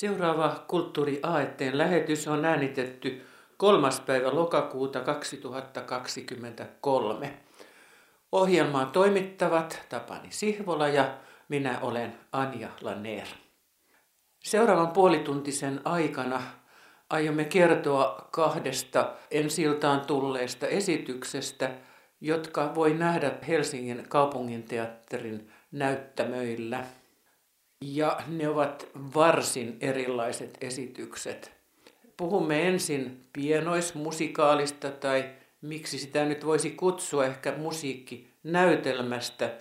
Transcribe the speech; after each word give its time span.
Seuraava 0.00 0.64
Kulttuuri 0.68 1.20
Aetteen 1.22 1.78
lähetys 1.78 2.28
on 2.28 2.44
äänitetty 2.44 3.22
3. 3.56 3.88
päivä 4.06 4.34
lokakuuta 4.34 5.00
2023. 5.00 7.34
Ohjelmaa 8.32 8.86
toimittavat 8.86 9.82
Tapani 9.88 10.28
Sihvola 10.30 10.88
ja 10.88 11.14
minä 11.48 11.80
olen 11.80 12.18
Anja 12.32 12.68
Laner. 12.80 13.26
Seuraavan 14.38 14.90
puolituntisen 14.90 15.80
aikana 15.84 16.42
aiomme 17.10 17.44
kertoa 17.44 18.28
kahdesta 18.30 19.12
ensiltaan 19.30 20.00
tulleesta 20.00 20.66
esityksestä, 20.66 21.70
jotka 22.20 22.74
voi 22.74 22.94
nähdä 22.94 23.32
Helsingin 23.48 24.04
kaupunginteatterin 24.08 25.50
näyttämöillä. 25.72 26.84
Ja 27.84 28.18
ne 28.28 28.48
ovat 28.48 28.88
varsin 29.14 29.76
erilaiset 29.80 30.58
esitykset. 30.60 31.52
Puhumme 32.16 32.68
ensin 32.68 33.20
pienoismusikaalista 33.32 34.90
tai 34.90 35.24
miksi 35.62 35.98
sitä 35.98 36.24
nyt 36.24 36.46
voisi 36.46 36.70
kutsua 36.70 37.26
ehkä 37.26 37.52
musiikkinäytelmästä, 37.56 39.54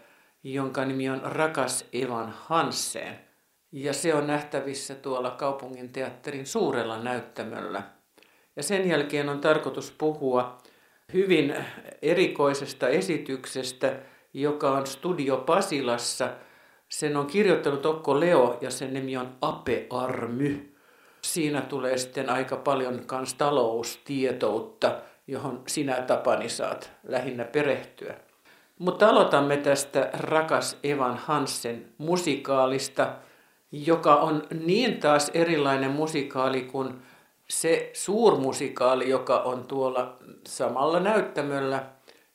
jonka 0.44 0.86
nimi 0.86 1.10
on 1.10 1.22
Rakas 1.24 1.86
Evan 1.94 2.34
Hansen. 2.38 3.20
Ja 3.72 3.94
se 3.94 4.14
on 4.14 4.28
nähtävissä 4.28 4.96
tuolla 4.96 5.32
kaupungin 5.32 5.94
teatterin 5.94 6.46
suurella 6.46 7.04
näyttämöllä. 7.04 7.84
Ja 8.56 8.64
sen 8.64 8.90
jälkeen 8.90 9.30
on 9.30 9.42
tarkoitus 9.42 9.92
puhua 9.98 10.58
hyvin 11.14 11.56
erikoisesta 12.02 12.88
esityksestä, 12.88 14.00
joka 14.34 14.72
on 14.72 14.88
Studio 14.88 15.38
Pasilassa. 15.38 16.30
Sen 16.90 17.18
on 17.18 17.28
kirjoittanut 17.28 17.86
Okko 17.86 18.20
Leo 18.20 18.58
ja 18.62 18.72
sen 18.72 18.94
nimi 18.94 19.18
on 19.18 19.36
Ape 19.42 19.88
Army. 19.90 20.74
Siinä 21.22 21.62
tulee 21.62 21.98
sitten 21.98 22.30
aika 22.30 22.56
paljon 22.58 23.06
kans 23.06 23.34
taloustietoutta, 23.34 24.96
johon 25.28 25.64
sinä 25.68 26.02
Tapani 26.02 26.50
saat 26.50 26.92
lähinnä 27.04 27.44
perehtyä. 27.44 28.16
Mutta 28.80 29.10
aloitamme 29.10 29.58
tästä 29.58 30.10
Rakas 30.14 30.78
Evan 30.84 31.18
Hansen 31.18 31.86
musikaalista, 31.98 33.14
joka 33.72 34.16
on 34.16 34.44
niin 34.64 35.00
taas 35.00 35.32
erilainen 35.34 35.92
musikaali 35.92 36.62
kuin 36.62 37.02
se 37.50 37.90
suurmusikaali, 37.94 39.10
joka 39.10 39.40
on 39.40 39.64
tuolla 39.64 40.18
samalla 40.48 41.00
näyttämöllä, 41.00 41.86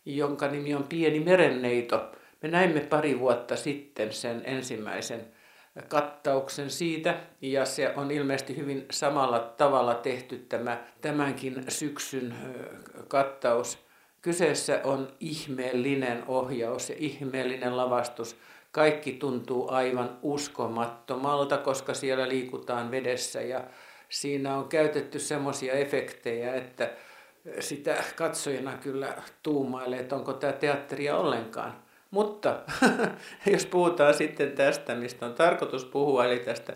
jonka 0.05 0.49
nimi 0.49 0.75
on 0.75 0.85
Pieni 0.85 1.21
merenneito. 1.21 2.11
Me 2.45 2.51
näimme 2.51 2.81
pari 2.81 3.19
vuotta 3.19 3.57
sitten 3.57 4.13
sen 4.13 4.43
ensimmäisen 4.45 5.21
kattauksen 5.89 6.71
siitä 6.71 7.15
ja 7.41 7.65
se 7.65 7.93
on 7.97 8.11
ilmeisesti 8.11 8.57
hyvin 8.57 8.87
samalla 8.91 9.39
tavalla 9.39 9.95
tehty 9.95 10.39
tämä 10.39 10.85
tämänkin 11.01 11.65
syksyn 11.69 12.35
kattaus. 13.09 13.79
Kyseessä 14.23 14.81
on 14.85 15.13
ihmeellinen 15.21 16.25
ohjaus 16.27 16.91
ja 16.91 16.97
ihmeellinen 16.99 17.77
lavastus. 17.77 18.37
Kaikki 18.73 19.13
tuntuu 19.13 19.71
aivan 19.71 20.19
uskomattomalta, 20.23 21.59
koska 21.59 21.95
siellä 21.95 22.29
liikutaan 22.29 22.91
vedessä 22.91 23.43
ja 23.43 23.65
siinä 24.09 24.57
on 24.57 24.69
käytetty 24.69 25.19
semmoisia 25.19 25.73
efektejä, 25.73 26.55
että 26.55 26.91
sitä 27.61 28.05
katsojana 28.17 28.77
kyllä 28.77 29.23
tuumailee, 29.43 30.01
että 30.01 30.17
onko 30.17 30.33
tämä 30.33 30.53
teatteria 30.53 31.17
ollenkaan. 31.17 31.84
Mutta 32.15 32.61
jos 33.53 33.67
puhutaan 33.67 34.15
sitten 34.15 34.53
tästä, 34.53 34.95
mistä 34.95 35.27
on 35.27 35.35
tarkoitus 35.35 35.85
puhua, 35.85 36.25
eli 36.25 36.39
tästä 36.39 36.73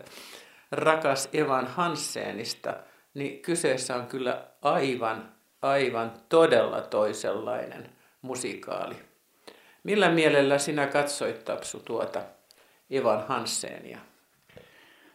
rakas 0.71 1.29
Evan 1.33 1.67
Hansenista, 1.67 2.73
niin 3.13 3.39
kyseessä 3.39 3.95
on 3.95 4.07
kyllä 4.07 4.43
aivan, 4.61 5.31
aivan 5.61 6.11
todella 6.29 6.81
toisenlainen 6.81 7.89
musikaali. 8.21 8.95
Millä 9.83 10.09
mielellä 10.09 10.57
sinä 10.57 10.87
katsoit, 10.87 11.45
Tapsu, 11.45 11.79
tuota 11.79 12.21
Evan 12.89 13.27
Hansenia? 13.27 13.99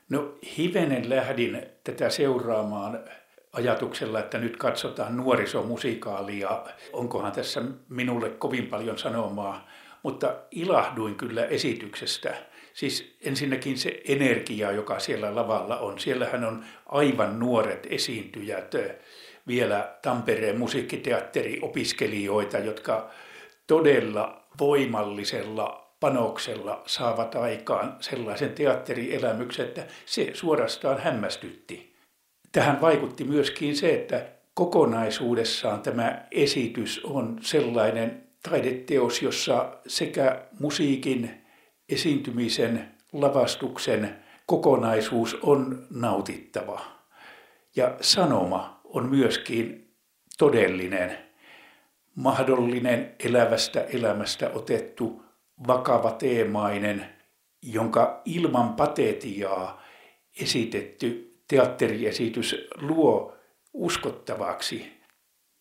No 0.09 0.35
hivenen 0.59 1.11
lähdin 1.11 1.67
tätä 1.85 2.11
seuraamaan 2.11 3.05
ajatuksella, 3.53 4.21
että 4.21 4.39
nyt 4.39 4.57
katsotaan 4.57 5.17
nuorisomusikaalia. 5.17 6.65
Onkohan 6.93 7.33
tässä 7.33 7.63
minulle 7.89 8.31
kovin 8.31 8.67
paljon 8.67 8.99
sanomaa, 8.99 9.69
mutta 10.05 10.35
ilahduin 10.51 11.15
kyllä 11.15 11.45
esityksestä. 11.45 12.35
Siis 12.75 13.17
ensinnäkin 13.21 13.79
se 13.79 14.03
energia, 14.09 14.73
joka 14.73 14.99
siellä 14.99 15.35
lavalla 15.35 15.79
on. 15.79 15.99
Siellähän 15.99 16.45
on 16.45 16.65
aivan 16.87 17.39
nuoret 17.39 17.87
esiintyjät, 17.91 18.75
vielä 19.49 19.97
Tampereen 20.03 20.59
musiikkiteatteriopiskelijoita, 20.59 22.59
jotka 22.59 23.11
todella 23.67 24.47
voimallisella 24.61 25.95
panoksella 26.01 26.83
saavat 26.87 27.35
aikaan 27.35 27.97
sellaisen 28.01 28.53
teatterielämyksen, 28.53 29.67
että 29.67 29.87
se 30.07 30.31
suorastaan 30.35 31.01
hämmästytti. 31.01 31.95
Tähän 32.53 32.81
vaikutti 32.81 33.25
myöskin 33.25 33.77
se, 33.77 33.95
että 33.95 34.27
kokonaisuudessaan 34.55 35.83
tämä 35.83 36.27
esitys 36.31 37.01
on 37.05 37.39
sellainen 37.41 38.24
taideteos, 38.51 39.23
jossa 39.23 39.79
sekä 39.87 40.47
musiikin, 40.61 41.31
esiintymisen, 41.89 42.95
lavastuksen 43.13 44.17
kokonaisuus 44.47 45.37
on 45.43 45.87
nautittava. 45.91 46.81
Ja 47.77 47.97
sanoma 48.01 48.81
on 48.85 49.09
myöskin 49.09 49.95
todellinen, 50.39 51.19
mahdollinen 52.15 53.15
elävästä 53.25 53.81
elämästä 53.81 54.51
otettu 54.55 55.23
vakava 55.67 56.11
teemainen, 56.11 57.07
jonka 57.63 58.23
ilman 58.25 58.75
patetiaa 58.75 59.83
esitetty 60.41 61.39
teatteriesitys 61.49 62.69
luo 62.81 63.37
uskottavaksi. 63.73 64.93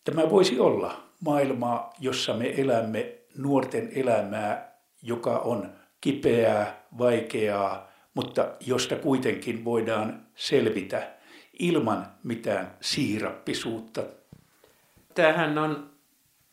Tämä 0.04 0.30
voisi 0.30 0.60
olla 0.60 1.03
maailmaa, 1.26 1.94
jossa 2.00 2.34
me 2.34 2.54
elämme 2.58 3.16
nuorten 3.38 3.90
elämää, 3.96 4.78
joka 5.02 5.40
on 5.40 5.70
kipeää, 6.02 6.86
vaikeaa, 6.98 7.92
mutta 8.14 8.48
josta 8.66 8.96
kuitenkin 8.96 9.66
voidaan 9.66 10.26
selvitä 10.36 11.14
ilman 11.60 12.08
mitään 12.24 12.78
siirappisuutta. 12.82 14.04
Tämähän 15.16 15.58
on 15.58 15.90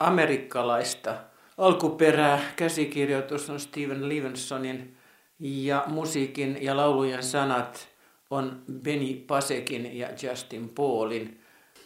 amerikkalaista 0.00 1.16
alkuperää. 1.58 2.40
Käsikirjoitus 2.56 3.50
on 3.50 3.60
Steven 3.60 4.08
Levinsonin 4.08 4.96
ja 5.38 5.84
musiikin 5.86 6.58
ja 6.60 6.76
laulujen 6.76 7.22
sanat 7.22 7.88
on 8.30 8.62
Benny 8.82 9.14
Pasekin 9.14 9.98
ja 9.98 10.08
Justin 10.22 10.68
Paulin 10.68 11.39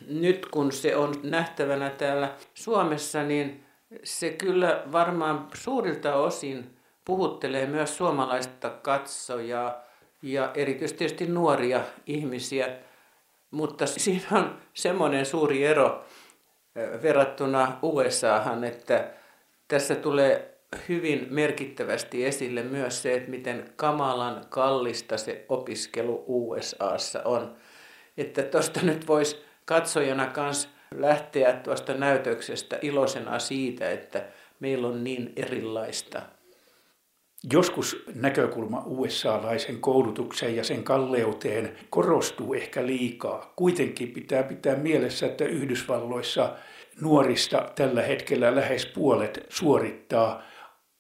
nyt 0.08 0.46
kun 0.46 0.72
se 0.72 0.96
on 0.96 1.14
nähtävänä 1.22 1.90
täällä 1.90 2.34
Suomessa, 2.54 3.22
niin 3.22 3.64
se 4.02 4.30
kyllä 4.30 4.82
varmaan 4.92 5.48
suurilta 5.54 6.14
osin 6.14 6.76
puhuttelee 7.04 7.66
myös 7.66 7.96
suomalaista 7.96 8.70
katsojaa 8.70 9.84
ja 10.22 10.50
erityisesti 10.54 10.98
tietysti 10.98 11.26
nuoria 11.26 11.80
ihmisiä. 12.06 12.76
Mutta 13.50 13.86
siinä 13.86 14.26
on 14.32 14.58
semmoinen 14.74 15.26
suuri 15.26 15.64
ero 15.64 16.04
verrattuna 17.02 17.78
USAhan, 17.82 18.64
että 18.64 19.10
tässä 19.68 19.94
tulee 19.94 20.58
hyvin 20.88 21.26
merkittävästi 21.30 22.26
esille 22.26 22.62
myös 22.62 23.02
se, 23.02 23.14
että 23.14 23.30
miten 23.30 23.72
kamalan 23.76 24.44
kallista 24.48 25.16
se 25.18 25.44
opiskelu 25.48 26.24
USAssa 26.26 27.22
on. 27.24 27.56
Että 28.16 28.42
tuosta 28.42 28.80
nyt 28.82 29.06
voisi 29.06 29.44
katsojana 29.64 30.26
kanssa 30.26 30.68
lähteä 30.94 31.52
tuosta 31.52 31.94
näytöksestä 31.94 32.78
iloisena 32.82 33.38
siitä, 33.38 33.90
että 33.90 34.24
meillä 34.60 34.88
on 34.88 35.04
niin 35.04 35.32
erilaista. 35.36 36.22
Joskus 37.52 38.04
näkökulma 38.14 38.82
USA-laisen 38.86 39.80
koulutukseen 39.80 40.56
ja 40.56 40.64
sen 40.64 40.84
kalleuteen 40.84 41.76
korostuu 41.90 42.54
ehkä 42.54 42.86
liikaa. 42.86 43.52
Kuitenkin 43.56 44.10
pitää 44.10 44.42
pitää 44.42 44.76
mielessä, 44.76 45.26
että 45.26 45.44
Yhdysvalloissa 45.44 46.56
nuorista 47.00 47.72
tällä 47.74 48.02
hetkellä 48.02 48.56
lähes 48.56 48.86
puolet 48.86 49.46
suorittaa 49.48 50.42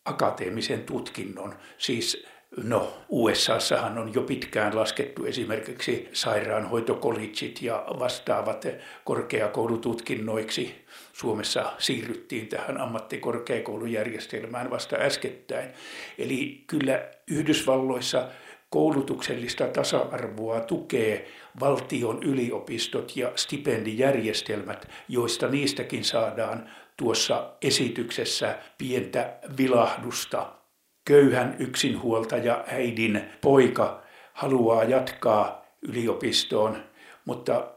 akateemisen 0.04 0.82
tutkinnon, 0.82 1.54
siis 1.78 2.26
No, 2.62 2.92
USAssahan 3.08 3.98
on 3.98 4.14
jo 4.14 4.22
pitkään 4.22 4.76
laskettu 4.76 5.24
esimerkiksi 5.24 6.08
sairaanhoitokollegit 6.12 7.62
ja 7.62 7.84
vastaavat 7.98 8.66
korkeakoulututkinnoiksi. 9.04 10.84
Suomessa 11.12 11.72
siirryttiin 11.78 12.48
tähän 12.48 12.80
ammattikorkeakoulujärjestelmään 12.80 14.70
vasta 14.70 14.96
äskettäin. 14.96 15.70
Eli 16.18 16.64
kyllä 16.66 17.08
Yhdysvalloissa 17.26 18.28
koulutuksellista 18.70 19.66
tasa-arvoa 19.66 20.60
tukee 20.60 21.28
valtion 21.60 22.22
yliopistot 22.22 23.16
ja 23.16 23.32
stipendijärjestelmät, 23.36 24.88
joista 25.08 25.48
niistäkin 25.48 26.04
saadaan 26.04 26.70
tuossa 26.96 27.52
esityksessä 27.62 28.58
pientä 28.78 29.38
vilahdusta. 29.58 30.63
Köyhän 31.04 31.56
yksinhuoltaja 31.58 32.64
äidin 32.66 33.22
poika 33.40 34.02
haluaa 34.32 34.84
jatkaa 34.84 35.66
yliopistoon, 35.82 36.76
mutta 37.24 37.70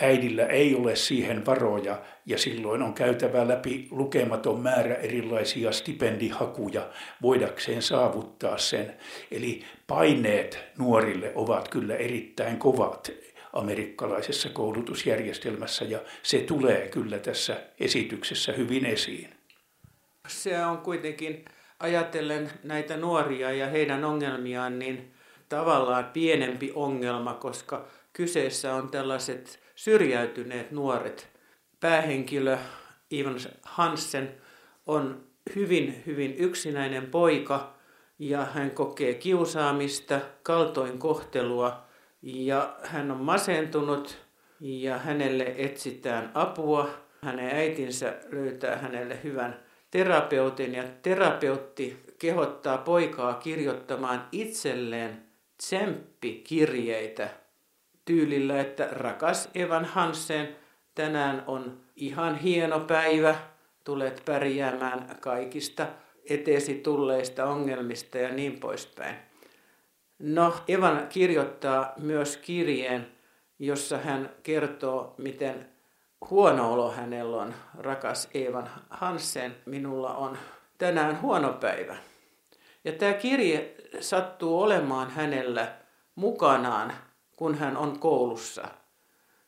äidillä 0.00 0.46
ei 0.46 0.74
ole 0.74 0.96
siihen 0.96 1.46
varoja 1.46 2.02
ja 2.26 2.38
silloin 2.38 2.82
on 2.82 2.94
käytävä 2.94 3.48
läpi 3.48 3.88
lukematon 3.90 4.60
määrä 4.60 4.94
erilaisia 4.94 5.72
stipendihakuja 5.72 6.88
voidakseen 7.22 7.82
saavuttaa 7.82 8.58
sen. 8.58 8.96
Eli 9.30 9.62
paineet 9.86 10.58
nuorille 10.78 11.32
ovat 11.34 11.68
kyllä 11.68 11.96
erittäin 11.96 12.58
kovat 12.58 13.10
amerikkalaisessa 13.52 14.48
koulutusjärjestelmässä 14.48 15.84
ja 15.84 15.98
se 16.22 16.38
tulee 16.38 16.88
kyllä 16.88 17.18
tässä 17.18 17.56
esityksessä 17.80 18.52
hyvin 18.52 18.86
esiin. 18.86 19.34
Se 20.28 20.64
on 20.64 20.78
kuitenkin, 20.78 21.44
ajatellen 21.84 22.50
näitä 22.62 22.96
nuoria 22.96 23.52
ja 23.52 23.66
heidän 23.66 24.04
ongelmiaan, 24.04 24.78
niin 24.78 25.14
tavallaan 25.48 26.04
pienempi 26.04 26.72
ongelma, 26.74 27.34
koska 27.34 27.86
kyseessä 28.12 28.74
on 28.74 28.88
tällaiset 28.88 29.60
syrjäytyneet 29.74 30.70
nuoret. 30.70 31.28
Päähenkilö 31.80 32.58
Ivan 33.12 33.36
Hansen 33.62 34.34
on 34.86 35.26
hyvin, 35.56 36.02
hyvin 36.06 36.34
yksinäinen 36.34 37.06
poika 37.06 37.74
ja 38.18 38.44
hän 38.44 38.70
kokee 38.70 39.14
kiusaamista, 39.14 40.20
kaltoinkohtelua 40.42 41.84
ja 42.22 42.76
hän 42.82 43.10
on 43.10 43.20
masentunut 43.20 44.18
ja 44.60 44.98
hänelle 44.98 45.54
etsitään 45.56 46.30
apua. 46.34 46.88
Hänen 47.22 47.54
äitinsä 47.54 48.14
löytää 48.32 48.76
hänelle 48.76 49.18
hyvän 49.24 49.63
terapeutin 49.94 50.74
ja 50.74 50.84
terapeutti 51.02 52.04
kehottaa 52.18 52.78
poikaa 52.78 53.34
kirjoittamaan 53.34 54.28
itselleen 54.32 55.22
tsemppikirjeitä 55.56 57.28
tyylillä, 58.04 58.60
että 58.60 58.88
rakas 58.90 59.50
Evan 59.54 59.84
Hansen, 59.84 60.56
tänään 60.94 61.44
on 61.46 61.80
ihan 61.96 62.36
hieno 62.36 62.80
päivä, 62.80 63.36
tulet 63.84 64.22
pärjäämään 64.24 65.16
kaikista 65.20 65.86
eteesi 66.30 66.74
tulleista 66.74 67.44
ongelmista 67.44 68.18
ja 68.18 68.28
niin 68.28 68.60
poispäin. 68.60 69.16
No, 70.18 70.54
Evan 70.68 71.06
kirjoittaa 71.08 71.92
myös 71.98 72.36
kirjeen, 72.36 73.06
jossa 73.58 73.98
hän 73.98 74.30
kertoo, 74.42 75.14
miten 75.18 75.73
huono 76.30 76.72
olo 76.72 76.90
hänellä 76.90 77.36
on. 77.36 77.54
Rakas 77.78 78.28
Evan 78.34 78.70
Hansen, 78.90 79.56
minulla 79.66 80.14
on 80.14 80.38
tänään 80.78 81.20
huono 81.20 81.52
päivä. 81.52 81.96
Ja 82.84 82.92
tämä 82.92 83.12
kirje 83.12 83.74
sattuu 84.00 84.62
olemaan 84.62 85.10
hänellä 85.10 85.72
mukanaan, 86.14 86.92
kun 87.36 87.54
hän 87.54 87.76
on 87.76 87.98
koulussa. 87.98 88.68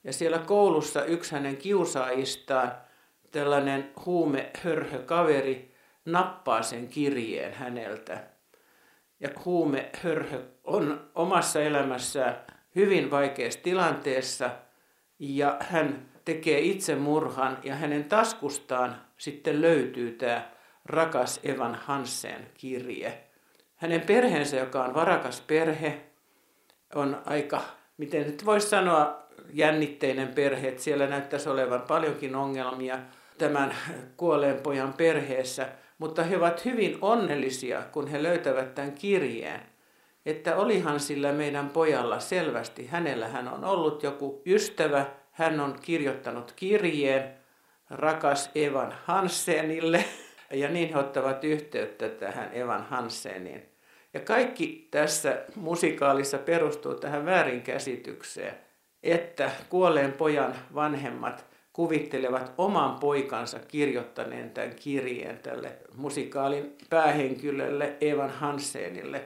Ja 0.05 0.13
siellä 0.13 0.39
koulussa 0.39 1.05
yksi 1.05 1.33
hänen 1.33 1.57
kiusaajistaan, 1.57 2.73
tällainen 3.31 3.91
huumehörhö 4.07 4.99
kaveri, 4.99 5.75
nappaa 6.05 6.63
sen 6.63 6.89
kirjeen 6.89 7.55
häneltä. 7.55 8.25
Ja 9.21 9.29
huumehörhö 9.45 10.43
on 10.65 11.11
omassa 11.15 11.63
elämässään 11.63 12.37
hyvin 12.77 13.11
vaikeassa 13.11 13.61
tilanteessa 13.63 14.51
ja 15.19 15.57
hän 15.61 16.09
tekee 16.27 16.61
itsemurhan 16.61 17.59
ja 17.63 17.75
hänen 17.75 18.05
taskustaan 18.05 18.97
sitten 19.19 19.63
löytyy 19.63 20.13
tämä 20.13 20.51
rakas 20.85 21.41
Evan 21.45 21.75
Hansen 21.75 22.47
kirje. 22.55 23.21
Hänen 23.77 24.01
perheensä, 24.01 24.57
joka 24.57 24.85
on 24.85 24.95
varakas 24.95 25.41
perhe, 25.41 26.01
on 26.95 27.23
aika, 27.27 27.63
miten 27.97 28.27
nyt 28.27 28.47
voisi 28.47 28.69
sanoa, 28.69 29.27
jännitteinen 29.53 30.29
perhe. 30.29 30.69
Että 30.69 30.83
siellä 30.83 31.07
näyttäisi 31.07 31.49
olevan 31.49 31.83
paljonkin 31.83 32.35
ongelmia 32.35 32.99
tämän 33.39 33.75
kuolleen 34.17 34.61
pojan 34.61 34.93
perheessä, 34.93 35.69
mutta 35.99 36.23
he 36.23 36.37
ovat 36.37 36.65
hyvin 36.65 36.99
onnellisia, 37.01 37.83
kun 37.93 38.09
he 38.09 38.23
löytävät 38.23 38.75
tämän 38.75 38.93
kirjeen. 38.93 39.61
Että 40.27 40.57
olihan 40.57 41.01
sillä 41.01 41.33
meidän 41.33 41.69
pojalla 41.69 42.21
selvästi, 42.21 42.87
hänellä 42.87 43.29
hän 43.29 43.49
on 43.49 43.65
ollut 43.65 44.03
joku 44.03 44.43
ystävä, 44.47 45.07
hän 45.37 45.61
on 45.61 45.79
kirjoittanut 45.83 46.53
kirjeen 46.57 47.35
rakas 47.91 48.51
Evan 48.55 48.95
Hansenille, 49.05 50.05
ja 50.51 50.69
niin 50.69 50.89
he 50.89 50.99
ottavat 50.99 51.45
yhteyttä 51.45 52.09
tähän 52.09 52.51
Evan 52.53 52.85
Hanseniin. 52.85 53.63
Ja 54.15 54.21
kaikki 54.21 54.89
tässä 54.91 55.45
musikaalissa 55.55 56.39
perustuu 56.39 56.95
tähän 56.95 57.27
väärinkäsitykseen, 57.27 58.55
että 59.03 59.51
kuolleen 59.69 60.13
pojan 60.13 60.55
vanhemmat 60.75 61.47
kuvittelevat 61.73 62.53
oman 62.59 62.99
poikansa 62.99 63.59
kirjoittaneen 63.59 64.51
tämän 64.51 64.75
kirjeen 64.75 65.39
tälle 65.39 65.73
musikaalin 65.97 66.77
päähenkilölle 66.91 67.97
Evan 68.01 68.31
Hansenille. 68.31 69.25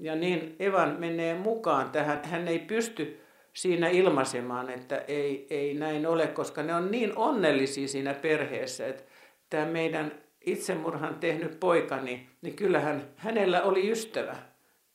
Ja 0.00 0.16
niin 0.16 0.56
Evan 0.58 0.96
menee 0.98 1.34
mukaan 1.34 1.90
tähän. 1.90 2.20
Hän 2.24 2.48
ei 2.48 2.58
pysty 2.58 3.20
siinä 3.52 3.88
ilmaisemaan, 3.88 4.70
että 4.70 4.98
ei, 5.08 5.46
ei 5.50 5.74
näin 5.74 6.06
ole, 6.06 6.26
koska 6.26 6.62
ne 6.62 6.74
on 6.74 6.90
niin 6.90 7.12
onnellisia 7.16 7.88
siinä 7.88 8.14
perheessä, 8.14 8.86
että 8.86 9.04
tämä 9.50 9.64
meidän 9.64 10.12
itsemurhan 10.46 11.14
tehnyt 11.14 11.60
poikani, 11.60 12.28
niin 12.42 12.54
kyllähän 12.54 13.02
hänellä 13.16 13.62
oli 13.62 13.90
ystävä. 13.90 14.36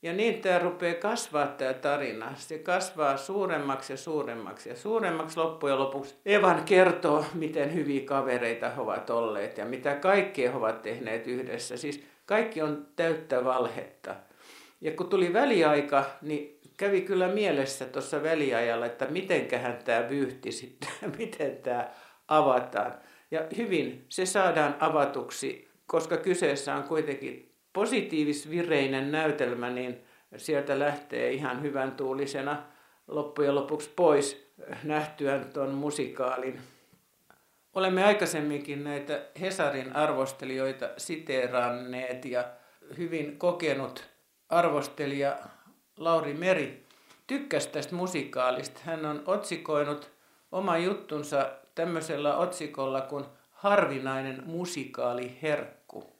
Ja 0.02 0.12
niin 0.12 0.40
tämä 0.40 0.58
rupeaa 0.58 0.94
kasvaa 0.94 1.46
tämä 1.46 1.72
tarina. 1.72 2.32
Se 2.36 2.58
kasvaa 2.58 3.16
suuremmaksi 3.16 3.92
ja 3.92 3.96
suuremmaksi 3.96 4.68
ja 4.68 4.76
suuremmaksi 4.76 5.36
loppujen 5.36 5.78
lopuksi. 5.78 6.14
Evan 6.26 6.64
kertoo, 6.64 7.24
miten 7.34 7.74
hyviä 7.74 8.00
kavereita 8.04 8.70
he 8.70 8.80
ovat 8.80 9.10
olleet 9.10 9.58
ja 9.58 9.64
mitä 9.64 9.94
kaikkea 9.94 10.50
he 10.50 10.56
ovat 10.56 10.82
tehneet 10.82 11.26
yhdessä. 11.26 11.76
Siis 11.76 12.04
kaikki 12.26 12.62
on 12.62 12.86
täyttä 12.96 13.44
valhetta. 13.44 14.14
Ja 14.80 14.90
kun 14.90 15.08
tuli 15.08 15.32
väliaika, 15.32 16.04
niin 16.22 16.53
kävi 16.76 17.00
kyllä 17.00 17.28
mielessä 17.28 17.84
tuossa 17.84 18.22
väliajalla, 18.22 18.86
että 18.86 19.06
mitenköhän 19.06 19.78
tämä 19.84 20.08
vyyhti 20.08 20.52
sitten, 20.52 20.90
miten 21.18 21.56
tämä 21.56 21.90
avataan. 22.28 22.94
Ja 23.30 23.40
hyvin 23.56 24.04
se 24.08 24.26
saadaan 24.26 24.76
avatuksi, 24.80 25.68
koska 25.86 26.16
kyseessä 26.16 26.74
on 26.74 26.82
kuitenkin 26.82 27.54
positiivisvireinen 27.72 29.12
näytelmä, 29.12 29.70
niin 29.70 30.04
sieltä 30.36 30.78
lähtee 30.78 31.32
ihan 31.32 31.62
hyvän 31.62 31.92
tuulisena 31.92 32.62
loppujen 33.06 33.54
lopuksi 33.54 33.90
pois 33.96 34.52
nähtyään 34.84 35.44
tuon 35.52 35.70
musikaalin. 35.70 36.60
Olemme 37.74 38.04
aikaisemminkin 38.04 38.84
näitä 38.84 39.22
Hesarin 39.40 39.96
arvostelijoita 39.96 40.88
siteeranneet 40.96 42.24
ja 42.24 42.44
hyvin 42.98 43.38
kokenut 43.38 44.08
arvostelija 44.48 45.36
Lauri 45.98 46.34
Meri 46.34 46.84
tykkäsi 47.26 47.68
tästä 47.68 47.94
musikaalista. 47.94 48.80
Hän 48.84 49.06
on 49.06 49.22
otsikoinut 49.26 50.10
oma 50.52 50.78
juttunsa 50.78 51.50
tämmöisellä 51.74 52.36
otsikolla 52.36 53.00
kuin 53.00 53.24
Harvinainen 53.50 54.42
musikaali 54.46 55.38
herkku. 55.42 56.14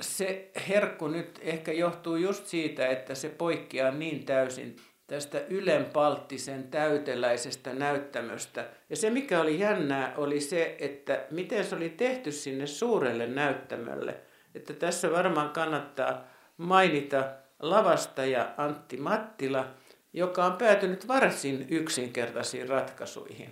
Se 0.00 0.50
herkku 0.68 1.08
nyt 1.08 1.38
ehkä 1.42 1.72
johtuu 1.72 2.16
just 2.16 2.46
siitä, 2.46 2.86
että 2.86 3.14
se 3.14 3.28
poikkeaa 3.28 3.90
niin 3.90 4.24
täysin 4.24 4.76
tästä 5.06 5.40
ylenpalttisen 5.48 6.68
täyteläisestä 6.68 7.72
näyttämöstä. 7.72 8.64
Ja 8.90 8.96
se 8.96 9.10
mikä 9.10 9.40
oli 9.40 9.60
jännää 9.60 10.12
oli 10.16 10.40
se, 10.40 10.76
että 10.78 11.24
miten 11.30 11.64
se 11.64 11.76
oli 11.76 11.88
tehty 11.88 12.32
sinne 12.32 12.66
suurelle 12.66 13.26
näyttämölle. 13.26 14.14
Että 14.54 14.74
tässä 14.74 15.12
varmaan 15.12 15.50
kannattaa 15.50 16.24
mainita 16.56 17.24
lavastaja 17.58 18.54
Antti 18.56 18.96
Mattila, 18.96 19.66
joka 20.12 20.44
on 20.44 20.52
päätynyt 20.52 21.08
varsin 21.08 21.66
yksinkertaisiin 21.68 22.68
ratkaisuihin. 22.68 23.50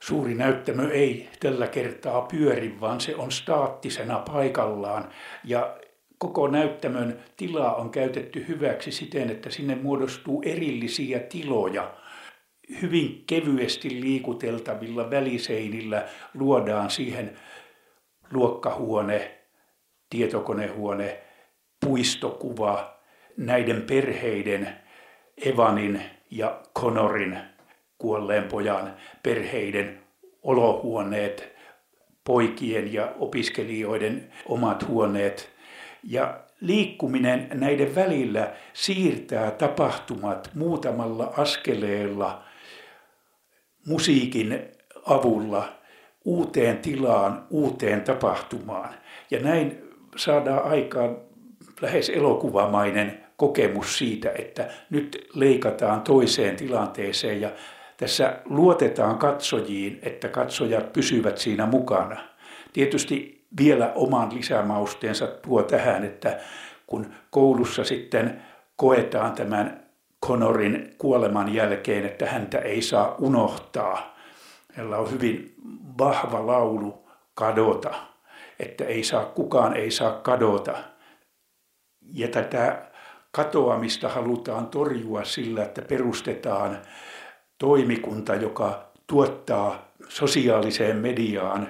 Suuri 0.00 0.34
näyttämö 0.34 0.90
ei 0.90 1.28
tällä 1.40 1.66
kertaa 1.66 2.22
pyöri, 2.22 2.80
vaan 2.80 3.00
se 3.00 3.16
on 3.16 3.32
staattisena 3.32 4.18
paikallaan 4.18 5.08
ja 5.44 5.78
koko 6.18 6.48
näyttämön 6.48 7.20
tilaa 7.36 7.74
on 7.74 7.90
käytetty 7.90 8.48
hyväksi 8.48 8.92
siten, 8.92 9.30
että 9.30 9.50
sinne 9.50 9.74
muodostuu 9.74 10.42
erillisiä 10.44 11.18
tiloja. 11.18 11.94
Hyvin 12.82 13.24
kevyesti 13.26 14.00
liikuteltavilla 14.00 15.10
väliseinillä 15.10 16.08
luodaan 16.34 16.90
siihen 16.90 17.36
luokkahuone, 18.32 19.38
tietokonehuone, 20.10 21.22
puistokuva 21.86 23.00
näiden 23.36 23.82
perheiden 23.82 24.68
Evanin 25.44 26.02
ja 26.30 26.60
Conorin 26.78 27.38
kuolleen 27.98 28.44
pojan 28.44 28.96
perheiden 29.22 30.00
olohuoneet, 30.42 31.56
poikien 32.24 32.92
ja 32.92 33.12
opiskelijoiden 33.18 34.32
omat 34.46 34.88
huoneet. 34.88 35.50
Ja 36.02 36.40
liikkuminen 36.60 37.48
näiden 37.54 37.94
välillä 37.94 38.52
siirtää 38.72 39.50
tapahtumat 39.50 40.50
muutamalla 40.54 41.32
askeleella 41.36 42.44
musiikin 43.86 44.68
avulla 45.06 45.72
uuteen 46.24 46.78
tilaan, 46.78 47.46
uuteen 47.50 48.02
tapahtumaan. 48.02 48.94
Ja 49.30 49.40
näin 49.40 49.82
saadaan 50.16 50.64
aikaan 50.64 51.29
lähes 51.80 52.08
elokuvamainen 52.08 53.24
kokemus 53.36 53.98
siitä, 53.98 54.32
että 54.38 54.68
nyt 54.90 55.28
leikataan 55.34 56.00
toiseen 56.00 56.56
tilanteeseen 56.56 57.40
ja 57.40 57.50
tässä 57.96 58.36
luotetaan 58.44 59.18
katsojiin, 59.18 59.98
että 60.02 60.28
katsojat 60.28 60.92
pysyvät 60.92 61.38
siinä 61.38 61.66
mukana. 61.66 62.20
Tietysti 62.72 63.44
vielä 63.58 63.92
oman 63.94 64.34
lisämausteensa 64.34 65.26
tuo 65.26 65.62
tähän, 65.62 66.04
että 66.04 66.38
kun 66.86 67.06
koulussa 67.30 67.84
sitten 67.84 68.42
koetaan 68.76 69.32
tämän 69.32 69.80
Connorin 70.26 70.94
kuoleman 70.98 71.54
jälkeen, 71.54 72.06
että 72.06 72.26
häntä 72.26 72.58
ei 72.58 72.82
saa 72.82 73.14
unohtaa. 73.18 74.16
Hänellä 74.72 74.98
on 74.98 75.10
hyvin 75.10 75.54
vahva 75.98 76.46
laulu 76.46 77.08
kadota, 77.34 77.94
että 78.58 78.84
ei 78.84 79.04
saa, 79.04 79.24
kukaan 79.24 79.76
ei 79.76 79.90
saa 79.90 80.12
kadota. 80.12 80.78
Ja 82.12 82.28
tätä 82.28 82.82
katoamista 83.32 84.08
halutaan 84.08 84.66
torjua 84.66 85.24
sillä, 85.24 85.62
että 85.62 85.82
perustetaan 85.82 86.78
toimikunta, 87.58 88.34
joka 88.34 88.90
tuottaa 89.06 89.92
sosiaaliseen 90.08 90.96
mediaan 90.96 91.68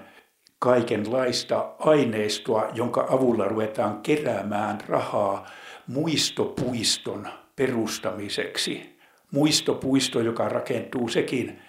kaikenlaista 0.59 1.75
aineistoa, 1.78 2.68
jonka 2.75 3.06
avulla 3.11 3.49
ruvetaan 3.49 4.00
keräämään 4.02 4.78
rahaa 4.88 5.47
muistopuiston 5.87 7.28
perustamiseksi. 7.56 9.00
Muistopuisto, 9.30 10.20
joka 10.20 10.49
rakentuu 10.49 11.09
sekin 11.09 11.62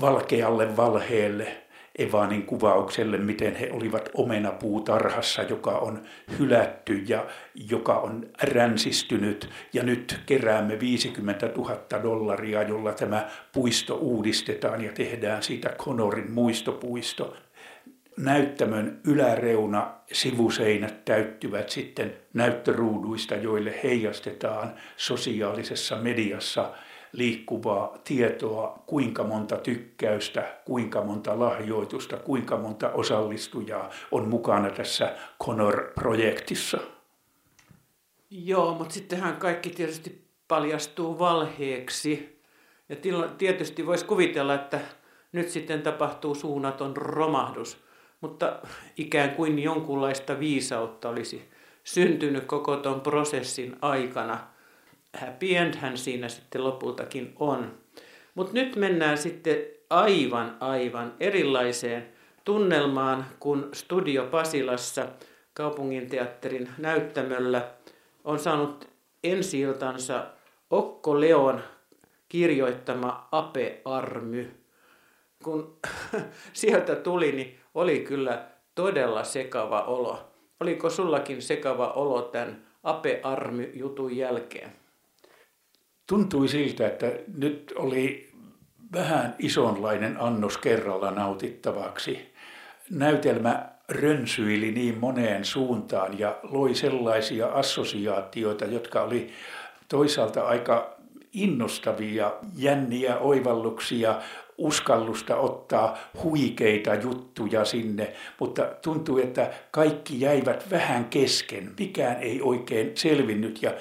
valkealle 0.00 0.76
valheelle, 0.76 1.59
Evanin 2.00 2.46
kuvaukselle, 2.46 3.18
miten 3.18 3.56
he 3.56 3.70
olivat 3.72 4.08
omenapuutarhassa, 4.14 5.42
joka 5.42 5.70
on 5.70 6.02
hylätty 6.38 6.94
ja 7.08 7.26
joka 7.70 7.98
on 7.98 8.26
ränsistynyt. 8.42 9.50
Ja 9.72 9.82
nyt 9.82 10.20
keräämme 10.26 10.80
50 10.80 11.46
000 11.56 12.02
dollaria, 12.02 12.62
jolla 12.62 12.92
tämä 12.92 13.28
puisto 13.52 13.94
uudistetaan 13.94 14.84
ja 14.84 14.92
tehdään 14.92 15.42
siitä 15.42 15.68
Konorin 15.68 16.30
muistopuisto. 16.30 17.36
Näyttämön 18.16 19.00
yläreuna 19.04 19.94
sivuseinät 20.12 21.04
täyttyvät 21.04 21.70
sitten 21.70 22.12
näyttöruuduista, 22.34 23.34
joille 23.34 23.80
heijastetaan 23.82 24.74
sosiaalisessa 24.96 25.96
mediassa– 25.96 26.70
liikkuvaa 27.12 27.98
tietoa, 28.04 28.82
kuinka 28.86 29.24
monta 29.24 29.56
tykkäystä, 29.56 30.58
kuinka 30.64 31.04
monta 31.04 31.38
lahjoitusta, 31.38 32.16
kuinka 32.16 32.56
monta 32.56 32.90
osallistujaa 32.90 33.90
on 34.10 34.28
mukana 34.28 34.70
tässä 34.70 35.14
Connor-projektissa. 35.42 36.78
Joo, 38.30 38.74
mutta 38.74 38.94
sittenhän 38.94 39.36
kaikki 39.36 39.70
tietysti 39.70 40.24
paljastuu 40.48 41.18
valheeksi. 41.18 42.40
Ja 42.88 42.96
tietysti 43.38 43.86
voisi 43.86 44.04
kuvitella, 44.04 44.54
että 44.54 44.80
nyt 45.32 45.48
sitten 45.48 45.82
tapahtuu 45.82 46.34
suunnaton 46.34 46.96
romahdus. 46.96 47.84
Mutta 48.20 48.58
ikään 48.96 49.30
kuin 49.30 49.58
jonkunlaista 49.58 50.38
viisautta 50.38 51.08
olisi 51.08 51.50
syntynyt 51.84 52.44
koko 52.44 52.76
tuon 52.76 53.00
prosessin 53.00 53.76
aikana– 53.80 54.38
happy 55.18 55.54
endhän 55.56 55.98
siinä 55.98 56.28
sitten 56.28 56.64
lopultakin 56.64 57.32
on. 57.38 57.78
Mutta 58.34 58.52
nyt 58.54 58.76
mennään 58.76 59.18
sitten 59.18 59.56
aivan 59.90 60.56
aivan 60.60 61.14
erilaiseen 61.20 62.08
tunnelmaan, 62.44 63.26
kun 63.40 63.68
Studio 63.72 64.26
Pasilassa 64.26 65.06
kaupunginteatterin 65.54 66.68
näyttämöllä 66.78 67.70
on 68.24 68.38
saanut 68.38 68.88
ensi 69.24 69.60
Okko 70.70 71.20
Leon 71.20 71.60
kirjoittama 72.28 73.28
Ape 73.32 73.80
Army. 73.84 74.50
Kun 75.44 75.76
sieltä 76.52 76.96
tuli, 76.96 77.32
niin 77.32 77.58
oli 77.74 78.00
kyllä 78.00 78.44
todella 78.74 79.24
sekava 79.24 79.80
olo. 79.80 80.30
Oliko 80.60 80.90
sullakin 80.90 81.42
sekava 81.42 81.92
olo 81.92 82.22
tämän 82.22 82.66
Ape 82.82 83.20
Army-jutun 83.22 84.16
jälkeen? 84.16 84.79
Tuntui 86.10 86.48
siltä, 86.48 86.86
että 86.86 87.12
nyt 87.36 87.72
oli 87.76 88.30
vähän 88.92 89.34
isonlainen 89.38 90.16
annos 90.20 90.58
kerralla 90.58 91.10
nautittavaksi. 91.10 92.32
Näytelmä 92.90 93.68
rönsyili 93.88 94.72
niin 94.72 94.98
moneen 94.98 95.44
suuntaan 95.44 96.18
ja 96.18 96.38
loi 96.42 96.74
sellaisia 96.74 97.46
assosiaatioita, 97.46 98.64
jotka 98.64 99.02
oli 99.02 99.30
toisaalta 99.88 100.42
aika 100.42 100.96
innostavia, 101.32 102.32
jänniä 102.56 103.18
oivalluksia, 103.18 104.14
uskallusta 104.58 105.36
ottaa 105.36 105.98
huikeita 106.22 106.94
juttuja 106.94 107.64
sinne, 107.64 108.12
mutta 108.40 108.66
tuntui, 108.82 109.22
että 109.22 109.50
kaikki 109.70 110.20
jäivät 110.20 110.70
vähän 110.70 111.04
kesken. 111.04 111.72
Mikään 111.78 112.16
ei 112.16 112.42
oikein 112.42 112.90
selvinnyt 112.94 113.62
ja 113.62 113.74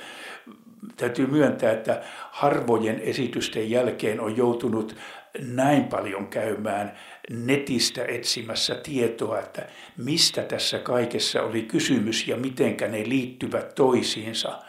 täytyy 0.98 1.28
myöntää, 1.28 1.72
että 1.72 2.02
harvojen 2.32 3.00
esitysten 3.00 3.70
jälkeen 3.70 4.20
on 4.20 4.38
joutunut 4.38 4.96
näin 5.40 5.84
paljon 5.84 6.28
käymään 6.28 6.92
netistä 7.30 8.06
etsimässä 8.06 8.76
tietoa, 8.76 9.40
että 9.40 9.68
mistä 9.98 10.44
tässä 10.44 10.80
kaikessa 10.80 11.42
oli 11.42 11.62
kysymys 11.62 12.28
ja 12.28 12.38
mitenkä 12.38 12.88
ne 12.88 13.10
liittyvät 13.10 13.76
toisiinsa. 13.76 14.60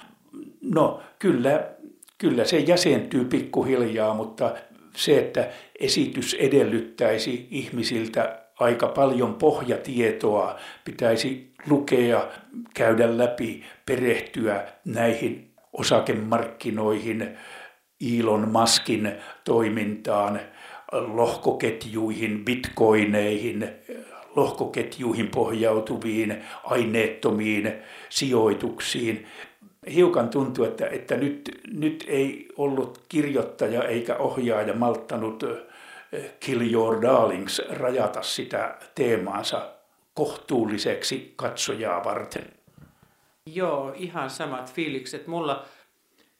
No 0.62 1.02
kyllä, 1.18 1.70
kyllä 2.18 2.44
se 2.44 2.58
jäsentyy 2.58 3.24
pikkuhiljaa, 3.24 4.14
mutta 4.14 4.54
se, 4.96 5.18
että 5.18 5.48
esitys 5.80 6.34
edellyttäisi 6.34 7.48
ihmisiltä 7.50 8.40
aika 8.60 8.88
paljon 8.88 9.34
pohjatietoa, 9.34 10.58
pitäisi 10.84 11.52
lukea, 11.66 12.28
käydä 12.74 13.18
läpi, 13.18 13.64
perehtyä 13.86 14.72
näihin 14.84 15.49
osakemarkkinoihin, 15.72 17.38
Elon 18.18 18.48
Muskin 18.48 19.12
toimintaan, 19.44 20.40
lohkoketjuihin, 20.92 22.44
bitcoineihin, 22.44 23.68
lohkoketjuihin 24.36 25.28
pohjautuviin 25.28 26.44
aineettomiin 26.64 27.72
sijoituksiin. 28.08 29.26
Hiukan 29.94 30.28
tuntuu, 30.28 30.64
että, 30.64 30.86
että 30.86 31.16
nyt, 31.16 31.60
nyt 31.72 32.04
ei 32.08 32.48
ollut 32.56 33.00
kirjoittaja 33.08 33.84
eikä 33.84 34.16
ohjaaja 34.16 34.74
malttanut 34.74 35.42
eh, 36.12 36.32
Kill 36.40 36.72
Your 36.72 37.02
Darlings 37.02 37.62
rajata 37.70 38.22
sitä 38.22 38.78
teemaansa 38.94 39.70
kohtuulliseksi 40.14 41.32
katsojaa 41.36 42.04
varten. 42.04 42.59
Joo, 43.54 43.92
ihan 43.96 44.30
samat 44.30 44.72
fiilikset 44.72 45.26
mulla. 45.26 45.64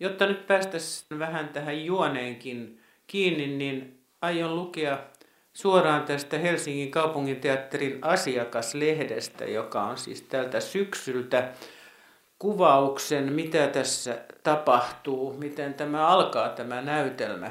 Jotta 0.00 0.26
nyt 0.26 0.46
päästäisiin 0.46 1.18
vähän 1.18 1.48
tähän 1.48 1.84
juoneenkin 1.84 2.80
kiinni, 3.06 3.46
niin 3.46 4.00
aion 4.22 4.56
lukea 4.56 4.98
suoraan 5.52 6.02
tästä 6.02 6.38
Helsingin 6.38 6.90
kaupunginteatterin 6.90 7.98
asiakaslehdestä, 8.02 9.44
joka 9.44 9.82
on 9.82 9.98
siis 9.98 10.22
tältä 10.22 10.60
syksyltä 10.60 11.52
kuvauksen, 12.38 13.32
mitä 13.32 13.66
tässä 13.66 14.18
tapahtuu, 14.42 15.36
miten 15.38 15.74
tämä 15.74 16.06
alkaa 16.06 16.48
tämä 16.48 16.80
näytelmä. 16.80 17.50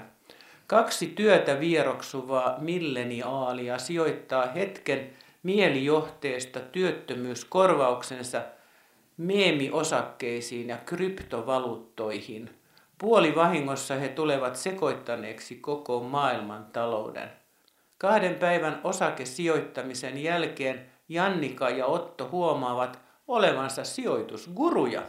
Kaksi 0.67 1.07
työtä 1.07 1.59
vieroksuvaa 1.59 2.55
milleniaalia 2.59 3.77
sijoittaa 3.77 4.45
hetken 4.45 5.09
mielijohteesta 5.43 6.59
työttömyyskorvauksensa– 6.59 8.41
meemiosakkeisiin 9.19 10.69
ja 10.69 10.77
kryptovaluuttoihin. 10.77 12.49
Puoli 12.97 13.35
vahingossa 13.35 13.95
he 13.95 14.07
tulevat 14.07 14.55
sekoittaneeksi 14.55 15.55
koko 15.55 16.03
maailman 16.03 16.65
talouden. 16.65 17.29
Kahden 17.97 18.35
päivän 18.35 18.81
osakesijoittamisen 18.83 20.23
jälkeen 20.23 20.85
Jannika 21.09 21.69
ja 21.69 21.85
Otto 21.85 22.29
huomaavat 22.31 22.99
olevansa 23.27 23.83
sijoitusguruja. 23.83 25.01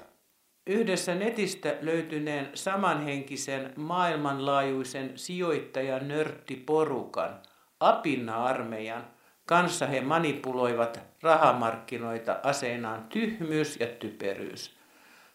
yhdessä 0.67 1.14
netistä 1.14 1.75
löytyneen 1.81 2.50
samanhenkisen 2.55 3.73
maailmanlaajuisen 3.76 5.12
sijoittajan 5.19 6.09
nörttiporukan, 6.09 7.40
Apinna-armeijan, 7.81 9.07
kanssa 9.50 9.87
he 9.87 10.00
manipuloivat 10.00 11.00
rahamarkkinoita 11.23 12.40
aseinaan 12.42 13.04
tyhmyys 13.04 13.80
ja 13.80 13.87
typeryys. 13.87 14.76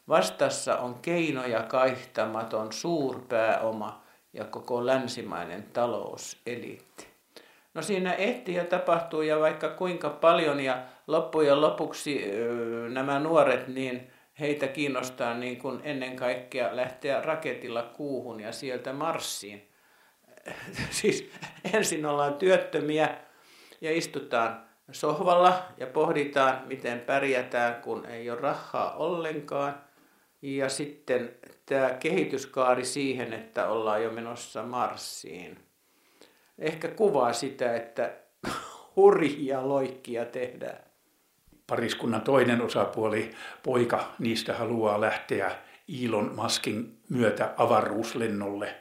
Vastassa 0.08 0.78
on 0.78 0.96
keinoja 1.02 1.64
kaihtamaton 1.64 2.74
suurpääoma 2.74 4.04
ja 4.34 4.46
koko 4.46 4.86
länsimainen 4.86 5.64
talouseliitti. 5.64 7.08
No 7.74 7.82
siinä 7.82 8.14
ehtii 8.14 8.56
ja 8.56 8.66
tapahtuu 8.66 9.22
ja 9.22 9.40
vaikka 9.40 9.70
kuinka 9.70 10.10
paljon 10.10 10.60
ja 10.60 10.78
loppujen 11.08 11.62
lopuksi 11.62 12.26
nämä 12.90 13.20
nuoret, 13.20 13.68
niin 13.68 14.12
heitä 14.40 14.68
kiinnostaa 14.68 15.34
niin 15.34 15.58
kuin 15.58 15.80
ennen 15.84 16.16
kaikkea 16.16 16.76
lähteä 16.76 17.22
raketilla 17.22 17.84
kuuhun 17.84 18.40
ja 18.40 18.52
sieltä 18.52 18.94
Marsiin. 18.94 19.70
siis 21.02 21.32
ensin 21.74 22.06
ollaan 22.06 22.34
työttömiä 22.34 23.26
ja 23.86 23.98
istutaan 23.98 24.62
sohvalla 24.92 25.64
ja 25.78 25.88
pohditaan, 25.88 26.62
miten 26.68 27.00
pärjätään, 27.00 27.82
kun 27.82 28.06
ei 28.06 28.30
ole 28.30 28.42
rahaa 28.42 28.96
ollenkaan. 28.96 29.82
Ja 30.42 30.70
sitten 30.70 31.36
tämä 31.66 31.90
kehityskaari 31.90 32.86
siihen, 32.86 33.34
että 33.34 33.68
ollaan 33.68 34.04
jo 34.04 34.12
menossa 34.12 34.64
Marsiin. 34.64 35.60
Ehkä 36.60 36.88
kuvaa 36.88 37.34
sitä, 37.34 37.76
että 37.76 38.14
hurjia 38.96 39.70
loikkia 39.70 40.26
tehdään. 40.26 40.80
Pariskunnan 41.68 42.22
toinen 42.22 42.62
osapuoli, 42.62 43.32
poika, 43.64 44.14
niistä 44.20 44.54
haluaa 44.54 45.02
lähteä 45.02 45.52
Elon 46.04 46.36
Muskin 46.36 46.98
myötä 47.10 47.54
avaruuslennolle. 47.58 48.76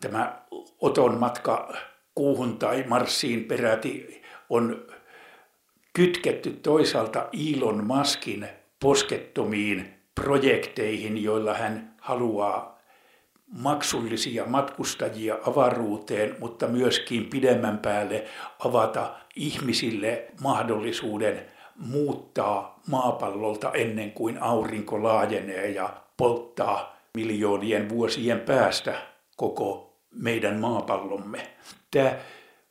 Tämä 0.00 0.42
Oton 0.80 1.18
matka 1.18 1.74
kuuhun 2.14 2.58
tai 2.58 2.84
Marsiin 2.88 3.44
peräti 3.44 4.22
on 4.50 4.86
kytketty 5.92 6.50
toisaalta 6.50 7.28
Elon 7.56 7.84
Muskin 7.84 8.48
poskettomiin 8.80 9.94
projekteihin, 10.14 11.22
joilla 11.22 11.54
hän 11.54 11.94
haluaa 12.00 12.78
maksullisia 13.46 14.44
matkustajia 14.46 15.38
avaruuteen, 15.46 16.36
mutta 16.40 16.68
myöskin 16.68 17.30
pidemmän 17.30 17.78
päälle 17.78 18.24
avata 18.64 19.14
ihmisille 19.36 20.26
mahdollisuuden 20.40 21.46
muuttaa 21.76 22.80
maapallolta 22.86 23.72
ennen 23.72 24.12
kuin 24.12 24.42
aurinko 24.42 25.02
laajenee 25.02 25.70
ja 25.70 25.90
polttaa 26.16 26.96
miljoonien 27.14 27.88
vuosien 27.88 28.40
päästä 28.40 28.94
koko 29.36 29.93
meidän 30.14 30.60
maapallomme. 30.60 31.46
Tämä 31.90 32.16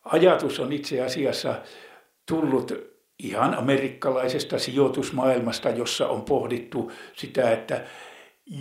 ajatus 0.03 0.59
on 0.59 0.73
itse 0.73 1.01
asiassa 1.01 1.55
tullut 2.25 2.73
ihan 3.19 3.53
amerikkalaisesta 3.57 4.59
sijoitusmaailmasta, 4.59 5.69
jossa 5.69 6.07
on 6.07 6.21
pohdittu 6.21 6.91
sitä, 7.15 7.51
että 7.51 7.83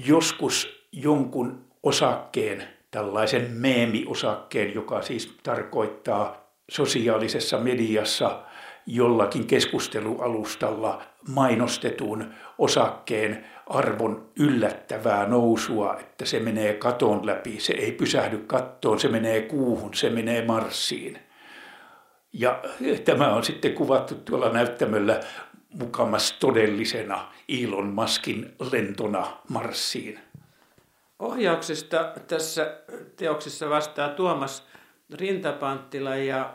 joskus 0.06 0.86
jonkun 0.92 1.64
osakkeen, 1.82 2.62
tällaisen 2.90 3.50
meemiosakkeen, 3.50 4.74
joka 4.74 5.02
siis 5.02 5.36
tarkoittaa 5.42 6.54
sosiaalisessa 6.70 7.58
mediassa 7.58 8.42
jollakin 8.86 9.46
keskustelualustalla 9.46 11.02
mainostetun 11.28 12.34
osakkeen 12.58 13.44
arvon 13.66 14.30
yllättävää 14.38 15.26
nousua, 15.26 15.96
että 16.00 16.26
se 16.26 16.40
menee 16.40 16.74
katon 16.74 17.26
läpi, 17.26 17.60
se 17.60 17.72
ei 17.72 17.92
pysähdy 17.92 18.38
kattoon, 18.38 19.00
se 19.00 19.08
menee 19.08 19.42
kuuhun, 19.42 19.94
se 19.94 20.10
menee 20.10 20.44
marssiin. 20.44 21.18
Ja 22.32 22.62
tämä 23.04 23.34
on 23.34 23.44
sitten 23.44 23.74
kuvattu 23.74 24.14
tuolla 24.14 24.52
näyttämöllä 24.52 25.20
mukamas 25.68 26.32
todellisena 26.32 27.32
Elon 27.48 27.86
Muskin 27.86 28.54
lentona 28.72 29.26
Marsiin. 29.48 30.18
Ohjauksesta 31.18 32.12
tässä 32.28 32.76
teoksessa 33.16 33.70
vastaa 33.70 34.08
Tuomas 34.08 34.66
Rintapanttila 35.14 36.16
ja 36.16 36.54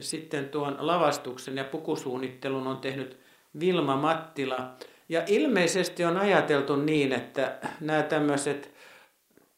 sitten 0.00 0.48
tuon 0.48 0.76
lavastuksen 0.78 1.56
ja 1.56 1.64
pukusuunnittelun 1.64 2.66
on 2.66 2.78
tehnyt 2.78 3.20
Vilma 3.60 3.96
Mattila. 3.96 4.74
Ja 5.10 5.22
ilmeisesti 5.26 6.04
on 6.04 6.16
ajateltu 6.16 6.76
niin, 6.76 7.12
että 7.12 7.58
nämä 7.80 8.02
tämmöiset 8.02 8.72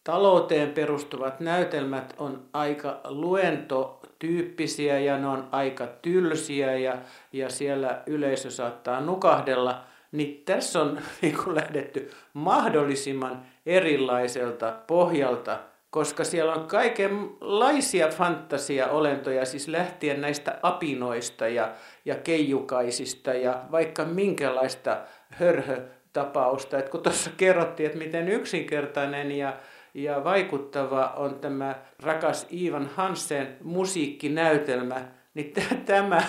talouteen 0.04 0.72
perustuvat 0.72 1.40
näytelmät 1.40 2.14
on 2.18 2.48
aika 2.52 3.00
luentotyyppisiä 3.04 4.98
ja 4.98 5.18
ne 5.18 5.26
on 5.26 5.48
aika 5.50 5.86
tylsiä 5.86 6.76
ja, 6.76 6.98
ja 7.32 7.50
siellä 7.50 8.02
yleisö 8.06 8.50
saattaa 8.50 9.00
nukahdella. 9.00 9.84
Niin 10.12 10.42
tässä 10.44 10.80
on 10.80 11.00
niin 11.22 11.36
lähdetty 11.46 12.10
mahdollisimman 12.34 13.42
erilaiselta 13.66 14.72
pohjalta– 14.86 15.58
koska 15.92 16.24
siellä 16.24 16.54
on 16.54 16.66
kaikenlaisia 16.66 18.08
fantasia-olentoja, 18.08 19.44
siis 19.44 19.68
lähtien 19.68 20.20
näistä 20.20 20.58
apinoista 20.62 21.48
ja, 21.48 21.72
ja 22.04 22.14
keijukaisista 22.14 23.34
ja 23.34 23.62
vaikka 23.70 24.04
minkälaista 24.04 24.96
hörhötapausta. 25.32 26.78
Et 26.78 26.88
kun 26.88 27.02
tuossa 27.02 27.30
kerrottiin, 27.36 27.86
että 27.86 27.98
miten 27.98 28.28
yksinkertainen 28.28 29.32
ja, 29.32 29.56
ja 29.94 30.24
vaikuttava 30.24 31.12
on 31.16 31.34
tämä 31.34 31.74
rakas 32.02 32.46
Ivan 32.52 32.90
Hansen 32.94 33.56
musiikkinäytelmä, 33.62 35.02
niin 35.34 35.52
tämä 35.86 36.22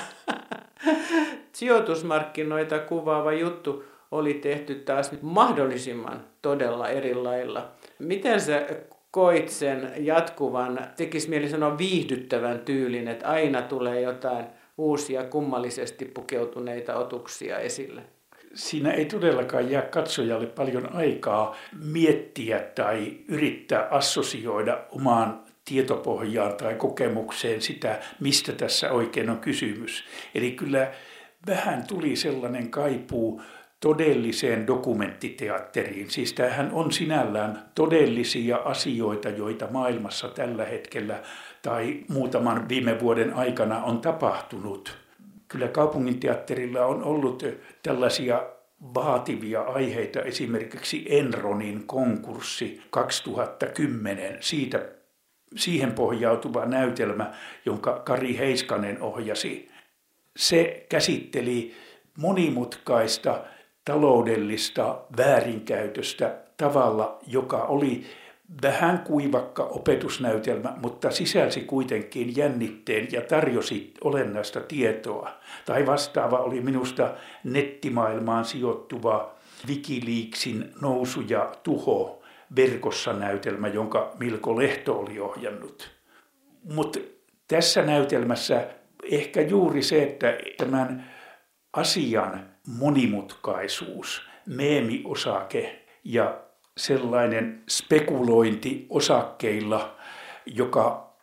sijoitusmarkkinoita 1.56 2.80
kuvaava 2.80 3.34
juttu 3.34 3.84
oli 4.12 4.34
tehty 4.34 4.76
taas 4.76 5.12
mahdollisimman 5.22 6.26
todella 6.42 6.90
eri 6.90 7.16
lailla. 7.16 7.72
Miten 8.00 8.42
sä 8.42 8.68
koit 9.12 9.50
sen 9.50 9.94
jatkuvan, 9.98 10.88
tekisi 10.98 11.30
mieli 11.30 11.50
sanoa 11.50 11.78
viihdyttävän 11.78 12.60
tyylin, 12.60 13.08
että 13.08 13.28
aina 13.28 13.62
tulee 13.62 14.02
jotain 14.02 14.46
uusia 14.78 15.24
kummallisesti 15.24 16.06
pukeutuneita 16.06 16.96
otuksia 16.96 17.60
esille? 17.60 18.02
Siinä 18.54 18.92
ei 18.92 19.06
todellakaan 19.06 19.72
jää 19.72 19.82
katsojalle 19.82 20.48
paljon 20.48 20.96
aikaa 20.96 21.56
miettiä 21.84 22.60
tai 22.60 23.18
yrittää 23.28 23.88
assosioida 23.92 24.80
omaan 24.92 25.44
tietopohjaan 25.66 26.54
tai 26.54 26.76
kokemukseen 26.76 27.62
sitä, 27.62 28.00
mistä 28.20 28.52
tässä 28.52 28.92
oikein 28.92 29.30
on 29.30 29.40
kysymys. 29.40 30.04
Eli 30.36 30.52
kyllä 30.52 30.92
vähän 31.48 31.88
tuli 31.88 32.16
sellainen 32.16 32.70
kaipuu 32.70 33.42
todelliseen 33.80 34.68
dokumenttiteatteriin. 34.68 36.10
Siis 36.10 36.34
tämähän 36.34 36.72
on 36.74 36.92
sinällään 36.92 37.64
todellisia 37.76 38.58
asioita, 38.58 39.30
joita 39.30 39.68
maailmassa 39.72 40.28
tällä 40.28 40.66
hetkellä 40.66 41.22
tai 41.62 42.04
muutaman 42.08 42.70
viime 42.70 43.00
vuoden 43.00 43.34
aikana 43.34 43.84
on 43.84 44.02
tapahtunut. 44.02 45.03
Kyllä 45.54 45.68
kaupunginteatterilla 45.68 46.86
on 46.86 47.04
ollut 47.04 47.44
tällaisia 47.84 48.44
vaativia 48.94 49.62
aiheita, 49.62 50.22
esimerkiksi 50.22 51.06
Enronin 51.10 51.84
konkurssi 51.88 52.82
2010, 52.90 54.38
siitä, 54.40 54.86
siihen 55.56 55.92
pohjautuva 55.92 56.66
näytelmä, 56.66 57.34
jonka 57.66 58.00
Kari 58.06 58.38
Heiskanen 58.38 59.02
ohjasi. 59.02 59.70
Se 60.38 60.86
käsitteli 60.90 61.74
monimutkaista 62.18 63.44
taloudellista 63.86 65.02
väärinkäytöstä 65.18 66.38
tavalla, 66.58 67.20
joka 67.28 67.58
oli 67.58 68.06
vähän 68.62 69.00
kuivakka 69.00 69.64
opetusnäytelmä, 69.64 70.74
mutta 70.82 71.12
sisälsi 71.12 71.62
kuitenkin 71.62 72.36
jännitteen 72.38 73.08
ja 73.12 73.22
tarjosi 73.22 73.94
olennaista 74.04 74.62
tietoa. 74.62 75.32
Tai 75.66 75.86
vastaava 75.86 76.38
oli 76.38 76.62
minusta 76.62 77.14
nettimaailmaan 77.44 78.46
sijoittuva 78.46 79.36
Wikileaksin 79.68 80.74
nousu 80.82 81.22
ja 81.22 81.52
tuho 81.64 82.24
verkossa 82.56 83.14
näytelmä, 83.14 83.68
jonka 83.68 84.16
Milko 84.20 84.58
Lehto 84.58 85.00
oli 85.00 85.20
ohjannut. 85.20 85.92
Mutta 86.74 87.00
tässä 87.48 87.82
näytelmässä 87.82 88.68
ehkä 89.12 89.42
juuri 89.42 89.84
se, 89.84 90.04
että 90.04 90.38
tämän 90.58 91.12
asian 91.74 92.50
monimutkaisuus, 92.68 94.30
meemiosake 94.46 95.86
ja 96.04 96.44
sellainen 96.78 97.64
spekulointi 97.70 98.86
osakkeilla, 98.90 99.96
joka 100.46 101.14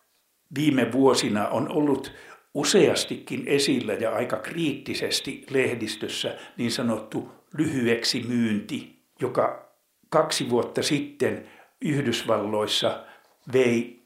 viime 0.55 0.93
vuosina 0.93 1.49
on 1.49 1.69
ollut 1.69 2.13
useastikin 2.55 3.43
esillä 3.47 3.93
ja 3.93 4.15
aika 4.15 4.37
kriittisesti 4.37 5.47
lehdistössä 5.51 6.37
niin 6.57 6.71
sanottu 6.71 7.33
lyhyeksi 7.59 8.25
myynti, 8.29 9.03
joka 9.21 9.73
kaksi 10.09 10.51
vuotta 10.51 10.83
sitten 10.83 11.49
Yhdysvalloissa 11.85 13.05
vei 13.53 14.03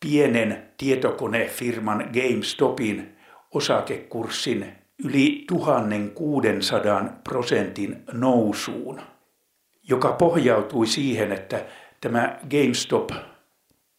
pienen 0.00 0.70
tietokonefirman 0.78 2.10
GameStopin 2.12 3.16
osakekurssin 3.54 4.72
yli 5.04 5.44
1600 5.48 7.04
prosentin 7.24 8.04
nousuun, 8.12 9.00
joka 9.88 10.12
pohjautui 10.12 10.86
siihen, 10.86 11.32
että 11.32 11.64
tämä 12.00 12.38
GameStop 12.50 13.10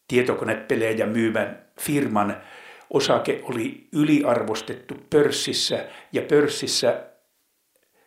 tietokonepelejä 0.08 1.06
myyvän 1.06 1.66
firman 1.82 2.38
osake 2.90 3.42
oli 3.44 3.88
yliarvostettu 3.94 4.96
pörssissä 5.10 5.86
ja 6.12 6.22
pörssissä 6.22 7.04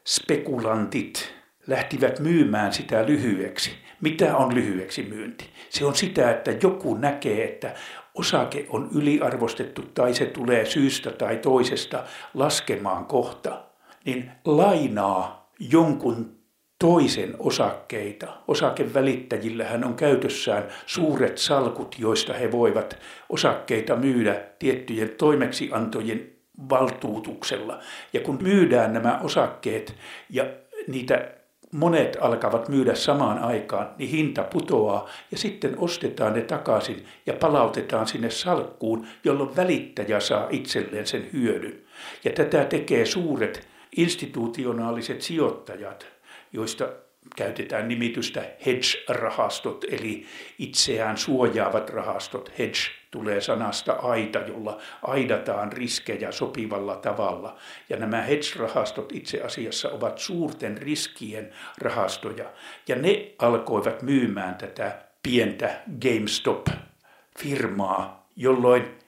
spekulantit 0.06 1.34
lähtivät 1.66 2.18
myymään 2.18 2.72
sitä 2.72 3.06
lyhyeksi. 3.06 3.70
Mitä 4.00 4.36
on 4.36 4.54
lyhyeksi 4.54 5.02
myynti? 5.02 5.50
Se 5.68 5.84
on 5.84 5.94
sitä, 5.94 6.30
että 6.30 6.50
joku 6.62 6.94
näkee, 6.94 7.44
että 7.44 7.74
osake 8.14 8.66
on 8.68 8.88
yliarvostettu 8.94 9.82
tai 9.82 10.14
se 10.14 10.26
tulee 10.26 10.66
syystä 10.66 11.10
tai 11.10 11.36
toisesta 11.36 12.04
laskemaan 12.34 13.04
kohta, 13.04 13.64
niin 14.04 14.30
lainaa 14.44 15.52
jonkun 15.60 16.37
toisen 16.78 17.34
osakkeita. 17.38 18.26
Osakevälittäjillähän 18.48 19.84
on 19.84 19.94
käytössään 19.94 20.64
suuret 20.86 21.38
salkut, 21.38 21.96
joista 21.98 22.32
he 22.32 22.52
voivat 22.52 22.98
osakkeita 23.28 23.96
myydä 23.96 24.40
tiettyjen 24.58 25.08
toimeksiantojen 25.08 26.30
valtuutuksella. 26.70 27.78
Ja 28.12 28.20
kun 28.20 28.38
myydään 28.42 28.92
nämä 28.92 29.20
osakkeet 29.22 29.94
ja 30.30 30.46
niitä 30.86 31.28
monet 31.72 32.16
alkavat 32.20 32.68
myydä 32.68 32.94
samaan 32.94 33.38
aikaan, 33.38 33.90
niin 33.98 34.10
hinta 34.10 34.42
putoaa 34.42 35.08
ja 35.30 35.38
sitten 35.38 35.78
ostetaan 35.78 36.32
ne 36.32 36.40
takaisin 36.40 37.04
ja 37.26 37.32
palautetaan 37.32 38.06
sinne 38.06 38.30
salkkuun, 38.30 39.06
jolloin 39.24 39.56
välittäjä 39.56 40.20
saa 40.20 40.46
itselleen 40.50 41.06
sen 41.06 41.28
hyödyn. 41.32 41.80
Ja 42.24 42.30
tätä 42.30 42.64
tekee 42.64 43.06
suuret 43.06 43.68
institutionaaliset 43.96 45.22
sijoittajat, 45.22 46.17
joista 46.52 46.88
käytetään 47.36 47.88
nimitystä 47.88 48.44
hedge-rahastot, 48.66 49.84
eli 49.90 50.26
itseään 50.58 51.16
suojaavat 51.16 51.90
rahastot. 51.90 52.52
Hedge 52.58 52.78
tulee 53.10 53.40
sanasta 53.40 53.92
aita, 53.92 54.38
jolla 54.38 54.80
aidataan 55.02 55.72
riskejä 55.72 56.32
sopivalla 56.32 56.96
tavalla. 56.96 57.56
Ja 57.88 57.96
nämä 57.96 58.22
hedge-rahastot 58.22 59.12
itse 59.12 59.40
asiassa 59.40 59.90
ovat 59.90 60.18
suurten 60.18 60.78
riskien 60.78 61.52
rahastoja. 61.78 62.52
Ja 62.88 62.96
ne 62.96 63.34
alkoivat 63.38 64.02
myymään 64.02 64.54
tätä 64.54 64.98
pientä 65.22 65.80
GameStop-firmaa, 66.00 68.28
jolloin 68.36 68.98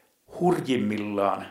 hurjimmillaan 0.41 1.47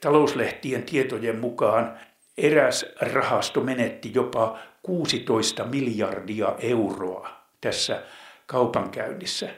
talouslehtien 0.00 0.82
tietojen 0.82 1.38
mukaan 1.38 1.98
eräs 2.38 2.86
rahasto 3.00 3.60
menetti 3.60 4.10
jopa 4.14 4.58
16 4.82 5.64
miljardia 5.64 6.54
euroa 6.58 7.30
tässä 7.60 8.02
kaupankäynnissä. 8.46 9.48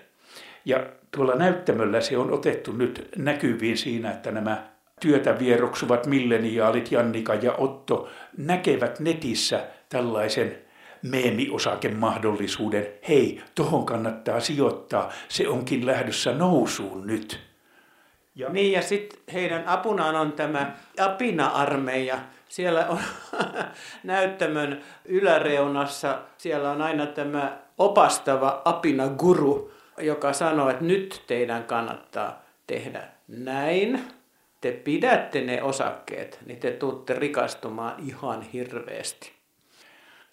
Ja 0.65 0.87
tuolla 1.11 1.35
näyttämöllä 1.35 2.01
se 2.01 2.19
on 2.19 2.33
otettu 2.33 2.73
nyt 2.73 3.09
näkyviin 3.17 3.79
siinä, 3.79 4.11
että 4.11 4.31
nämä 4.31 4.71
työtä 5.01 5.39
vieroksuvat 5.39 6.07
milleniaalit 6.07 6.93
Jannika 6.93 7.35
ja 7.35 7.53
Otto 7.53 8.09
näkevät 8.37 9.01
netissä 9.01 9.67
tällaisen 9.89 10.59
meemiosakemahdollisuuden. 11.03 12.87
Hei, 13.09 13.43
tohon 13.55 13.87
kannattaa 13.87 14.41
sijoittaa, 14.41 15.13
se 15.29 15.49
onkin 15.49 15.87
lähdössä 15.87 16.33
nousuun 16.33 17.07
nyt. 17.07 17.50
Ja... 18.41 18.49
Niin 18.49 18.73
ja 18.73 18.83
sitten 18.83 19.21
heidän 19.33 19.67
apunaan 19.67 20.17
on 20.17 20.33
tämä 20.33 20.77
Apina-armeija, 21.01 22.19
siellä 22.49 22.87
on 22.89 22.99
näyttämön 24.05 24.81
yläreunassa, 25.05 26.19
siellä 26.39 26.71
on 26.71 26.83
aina 26.83 27.07
tämä 27.07 27.59
opastava 27.79 28.63
apina 28.65 29.09
guru, 29.09 29.73
joka 29.99 30.33
sanoo, 30.33 30.71
että 30.71 30.85
nyt 30.85 31.23
teidän 31.27 31.65
kannattaa 31.65 32.43
tehdä 32.67 33.03
näin. 33.29 34.01
Te 34.61 34.73
pidätte 34.73 35.41
ne 35.41 35.63
osakkeet, 35.63 36.39
niin 36.47 36.59
te 36.59 36.71
tuutte 36.71 37.15
rikastumaan 37.15 37.95
ihan 37.99 38.43
hirveästi 38.43 39.41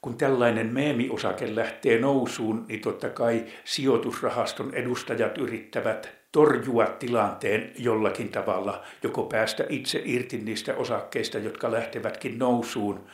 kun 0.01 0.17
tällainen 0.17 0.73
meemiosake 0.73 1.55
lähtee 1.55 1.99
nousuun, 1.99 2.65
niin 2.67 2.81
totta 2.81 3.09
kai 3.09 3.45
sijoitusrahaston 3.63 4.73
edustajat 4.73 5.37
yrittävät 5.37 6.16
torjua 6.31 6.85
tilanteen 6.85 7.71
jollakin 7.77 8.29
tavalla, 8.29 8.83
joko 9.03 9.23
päästä 9.23 9.65
itse 9.69 10.01
irti 10.05 10.37
niistä 10.37 10.75
osakkeista, 10.75 11.37
jotka 11.37 11.71
lähtevätkin 11.71 12.39
nousuun. 12.39 13.07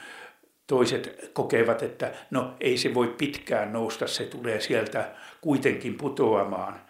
Toiset 0.67 1.29
kokevat, 1.33 1.83
että 1.83 2.11
no 2.31 2.53
ei 2.59 2.77
se 2.77 2.93
voi 2.93 3.07
pitkään 3.17 3.73
nousta, 3.73 4.07
se 4.07 4.23
tulee 4.23 4.61
sieltä 4.61 5.11
kuitenkin 5.41 5.95
putoamaan. 5.95 6.81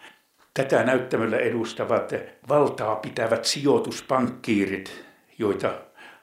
Tätä 0.54 0.84
näyttämöllä 0.84 1.36
edustavat 1.36 2.12
valtaa 2.48 2.96
pitävät 2.96 3.44
sijoituspankkiirit, 3.44 5.04
joita 5.38 5.74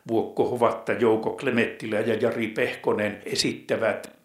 Vuokko 0.07 0.49
Hovatta, 0.49 0.93
Jouko 0.93 1.29
Klemettilä 1.29 1.99
ja 1.99 2.15
Jari 2.15 2.47
Pehkonen 2.47 3.21
esittävät 3.25 4.20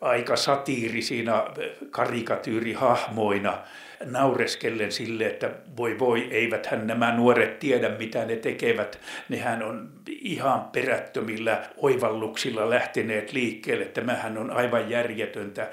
aika 0.00 0.36
satiirisina 0.36 1.44
karikatyyrihahmoina 1.90 3.58
naureskellen 4.04 4.92
sille, 4.92 5.26
että 5.26 5.50
voi 5.76 5.98
voi, 5.98 6.28
eiväthän 6.30 6.86
nämä 6.86 7.16
nuoret 7.16 7.58
tiedä 7.58 7.88
mitä 7.88 8.24
ne 8.24 8.36
tekevät. 8.36 9.00
Nehän 9.28 9.62
on 9.62 9.90
ihan 10.08 10.64
perättömillä 10.64 11.62
oivalluksilla 11.76 12.70
lähteneet 12.70 13.32
liikkeelle. 13.32 13.84
Tämähän 13.84 14.38
on 14.38 14.50
aivan 14.50 14.90
järjetöntä, 14.90 15.70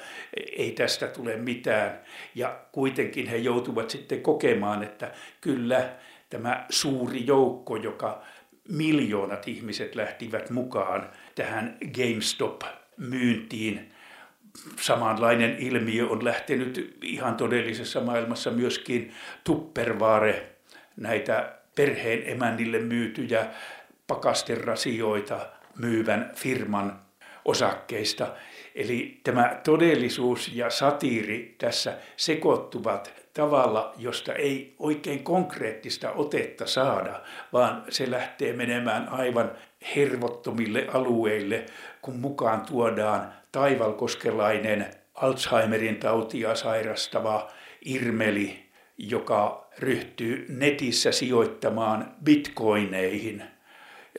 ei 0.57 0.71
tästä 0.71 1.07
tule 1.07 1.35
mitään. 1.35 1.99
Ja 2.35 2.59
kuitenkin 2.71 3.27
he 3.27 3.37
joutuvat 3.37 3.89
sitten 3.89 4.21
kokemaan, 4.21 4.83
että 4.83 5.11
kyllä 5.41 5.89
tämä 6.29 6.65
suuri 6.69 7.27
joukko, 7.27 7.75
joka 7.75 8.23
miljoonat 8.69 9.47
ihmiset 9.47 9.95
lähtivät 9.95 10.49
mukaan 10.49 11.09
tähän 11.35 11.77
GameStop-myyntiin. 11.91 13.94
Samanlainen 14.81 15.55
ilmiö 15.59 16.07
on 16.07 16.25
lähtenyt 16.25 16.97
ihan 17.01 17.35
todellisessa 17.35 18.01
maailmassa 18.01 18.51
myöskin 18.51 19.13
Tupperware, 19.43 20.49
näitä 20.97 21.53
perheen 21.75 22.23
emännille 22.25 22.79
myytyjä 22.79 23.47
pakasterasioita 24.07 25.47
myyvän 25.79 26.31
firman 26.35 26.99
osakkeista. 27.45 28.27
Eli 28.75 29.19
tämä 29.23 29.61
todellisuus 29.63 30.51
ja 30.53 30.69
satiiri 30.69 31.55
tässä 31.57 31.97
sekoittuvat 32.17 33.13
tavalla, 33.33 33.93
josta 33.97 34.33
ei 34.33 34.75
oikein 34.79 35.23
konkreettista 35.23 36.11
otetta 36.11 36.67
saada, 36.67 37.21
vaan 37.53 37.83
se 37.89 38.11
lähtee 38.11 38.53
menemään 38.53 39.09
aivan 39.09 39.51
hervottomille 39.95 40.87
alueille, 40.93 41.65
kun 42.01 42.15
mukaan 42.15 42.61
tuodaan 42.61 43.33
taivalkoskelainen 43.55 44.85
Alzheimerin 45.13 45.95
tautia 45.95 46.55
sairastava 46.55 47.51
Irmeli, 47.85 48.69
joka 48.97 49.69
ryhtyy 49.79 50.45
netissä 50.49 51.11
sijoittamaan 51.11 52.15
bitcoineihin, 52.23 53.43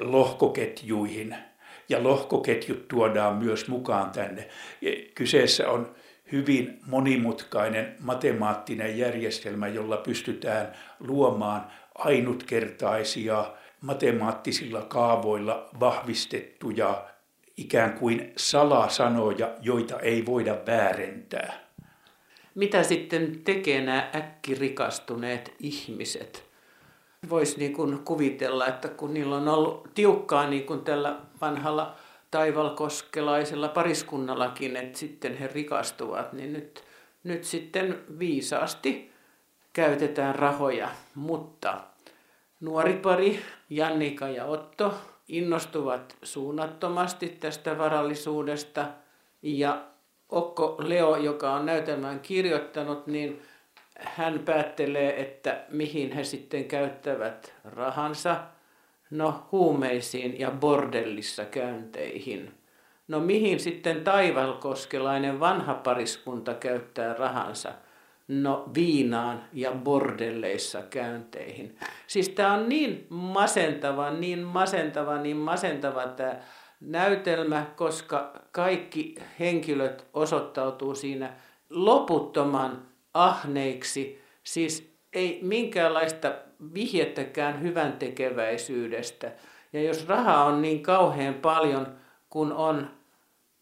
lohkoketjuihin. 0.00 1.36
Ja 1.88 2.02
lohkoketjut 2.02 2.88
tuodaan 2.88 3.36
myös 3.36 3.68
mukaan 3.68 4.10
tänne. 4.10 4.48
Kyseessä 5.14 5.70
on 5.70 5.94
hyvin 6.32 6.78
monimutkainen 6.86 7.94
matemaattinen 8.00 8.98
järjestelmä, 8.98 9.68
jolla 9.68 9.96
pystytään 9.96 10.72
luomaan 11.00 11.66
ainutkertaisia 11.94 13.44
matemaattisilla 13.80 14.82
kaavoilla 14.82 15.68
vahvistettuja 15.80 17.04
ikään 17.56 17.92
kuin 17.92 18.32
salasanoja, 18.36 19.50
joita 19.60 20.00
ei 20.00 20.26
voida 20.26 20.56
väärentää. 20.66 21.66
Mitä 22.54 22.82
sitten 22.82 23.40
tekee 23.44 23.80
nämä 23.80 24.10
äkkirikastuneet 24.14 25.54
ihmiset? 25.60 26.46
Voisi 27.28 27.58
niin 27.58 27.72
kuin 27.72 27.98
kuvitella, 27.98 28.66
että 28.66 28.88
kun 28.88 29.14
niillä 29.14 29.36
on 29.36 29.48
ollut 29.48 29.88
tiukkaa 29.94 30.50
niin 30.50 30.66
kuin 30.66 30.80
tällä 30.80 31.16
vanhalla 31.40 31.96
taivalkoskelaisella 32.30 33.68
pariskunnallakin, 33.68 34.76
että 34.76 34.98
sitten 34.98 35.36
he 35.38 35.46
rikastuvat, 35.46 36.32
niin 36.32 36.52
nyt, 36.52 36.84
nyt 37.24 37.44
sitten 37.44 37.98
viisaasti 38.18 39.12
käytetään 39.72 40.34
rahoja. 40.34 40.88
Mutta 41.14 41.80
nuori 42.60 42.92
pari, 42.92 43.40
Jannika 43.70 44.28
ja 44.28 44.44
Otto, 44.44 44.94
innostuvat 45.28 46.16
suunnattomasti 46.22 47.28
tästä 47.28 47.78
varallisuudesta 47.78 48.86
ja 49.42 49.84
Okko 50.28 50.76
Leo, 50.78 51.16
joka 51.16 51.52
on 51.52 51.66
näytelmän 51.66 52.20
kirjoittanut, 52.20 53.06
niin 53.06 53.42
hän 53.98 54.38
päättelee, 54.38 55.20
että 55.20 55.64
mihin 55.68 56.12
he 56.12 56.24
sitten 56.24 56.64
käyttävät 56.64 57.54
rahansa. 57.64 58.36
No 59.10 59.48
huumeisiin 59.52 60.40
ja 60.40 60.50
bordellissa 60.50 61.44
käynteihin. 61.44 62.54
No 63.08 63.20
mihin 63.20 63.60
sitten 63.60 64.04
taivalkoskelainen 64.04 65.40
vanha 65.40 65.74
pariskunta 65.74 66.54
käyttää 66.54 67.14
rahansa? 67.14 67.72
No 68.28 68.68
viinaan 68.74 69.44
ja 69.52 69.72
bordelleissa 69.72 70.82
käynteihin. 70.82 71.78
Siis 72.06 72.28
tämä 72.28 72.54
on 72.54 72.68
niin 72.68 73.06
masentava, 73.08 74.10
niin 74.10 74.38
masentava, 74.38 75.18
niin 75.18 75.36
masentava 75.36 76.06
tämä 76.06 76.36
näytelmä, 76.80 77.66
koska 77.76 78.32
kaikki 78.52 79.14
henkilöt 79.40 80.06
osoittautuu 80.12 80.94
siinä 80.94 81.32
loputtoman 81.70 82.82
ahneiksi. 83.14 84.22
Siis 84.42 84.96
ei 85.12 85.38
minkäänlaista 85.42 86.34
vihjettäkään 86.74 87.62
hyvän 87.62 87.92
tekeväisyydestä. 87.92 89.32
Ja 89.72 89.82
jos 89.82 90.08
rahaa 90.08 90.44
on 90.44 90.62
niin 90.62 90.82
kauhean 90.82 91.34
paljon 91.34 91.96
kuin 92.30 92.52
on 92.52 92.90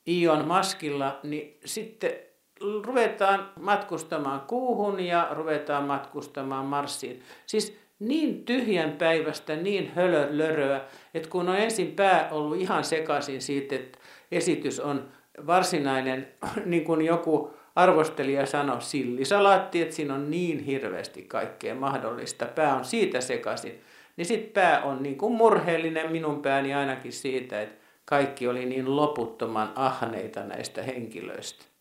Ion 0.07 0.49
maskilla, 0.49 1.21
niin 1.23 1.59
sitten 1.65 2.13
ruvetaan 2.61 3.51
matkustamaan 3.61 4.41
kuuhun 4.41 5.01
ja 5.01 5.29
ruvetaan 5.31 5.85
matkustamaan 5.85 6.65
Marsiin. 6.65 7.23
Siis 7.47 7.79
niin 7.99 8.45
tyhjän 8.45 8.93
päivästä, 8.93 9.57
niin 9.57 9.93
hölölöröä, 9.95 10.81
että 11.15 11.29
kun 11.29 11.49
on 11.49 11.57
ensin 11.57 11.93
pää 11.93 12.29
ollut 12.31 12.61
ihan 12.61 12.85
sekaisin 12.85 13.43
siitä, 13.43 13.75
että 13.75 13.99
esitys 14.33 14.81
on 14.81 15.09
varsinainen, 15.47 16.29
niin 16.65 16.85
kuin 16.85 17.03
joku 17.03 17.51
arvostelija 17.77 18.47
sanoi, 18.47 18.83
sillisalaatti, 18.83 19.83
että 19.83 19.95
siinä 19.95 20.15
on 20.15 20.31
niin 20.31 20.59
hirveästi 20.59 21.23
kaikkea 21.23 21.75
mahdollista. 21.75 22.47
Pää 22.47 22.77
on 22.77 22.85
siitä 22.85 23.21
sekaisin. 23.21 23.81
Niin 24.17 24.27
sitten 24.27 24.53
pää 24.63 24.83
on 24.83 25.03
niin 25.03 25.19
kuin 25.19 25.33
murheellinen 25.33 26.13
minun 26.13 26.43
pääni 26.43 26.75
ainakin 26.75 27.13
siitä, 27.13 27.63
että 27.63 27.85
kaikki 28.05 28.49
oli 28.49 28.67
niin 28.67 28.97
loputtoman 28.97 29.73
ahneita 29.75 30.45
näistä 30.45 30.83
henkilöistä. 30.83 31.74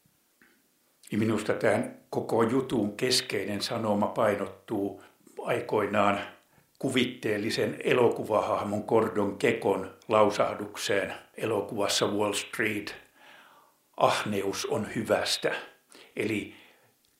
Ja 1.11 1.17
minusta 1.17 1.53
tämän 1.53 1.97
koko 2.09 2.43
jutun 2.43 2.97
keskeinen 2.97 3.61
sanoma 3.61 4.07
painottuu 4.07 5.03
aikoinaan 5.41 6.19
kuvitteellisen 6.79 7.77
elokuvahahmon 7.83 8.83
Gordon 8.87 9.37
Kekon 9.37 9.93
lausahdukseen 10.07 11.13
elokuvassa 11.37 12.07
Wall 12.07 12.33
Street. 12.33 12.95
Ahneus 13.97 14.65
on 14.65 14.95
hyvästä. 14.95 15.51
Eli 16.15 16.55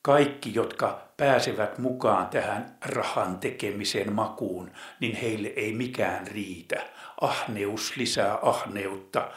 kaikki, 0.02 0.54
jotka 0.54 1.08
pääsevät 1.18 1.78
mukaan 1.78 2.28
tähän 2.28 2.78
rahan 2.86 3.38
tekemisen 3.38 4.14
makuun, 4.14 4.72
niin 5.00 5.16
heille 5.16 5.48
ei 5.48 5.74
mikään 5.74 6.28
riitä. 6.28 6.84
Ahneus 7.22 7.98
lisää 7.98 8.40
ahneutta. 8.42 9.32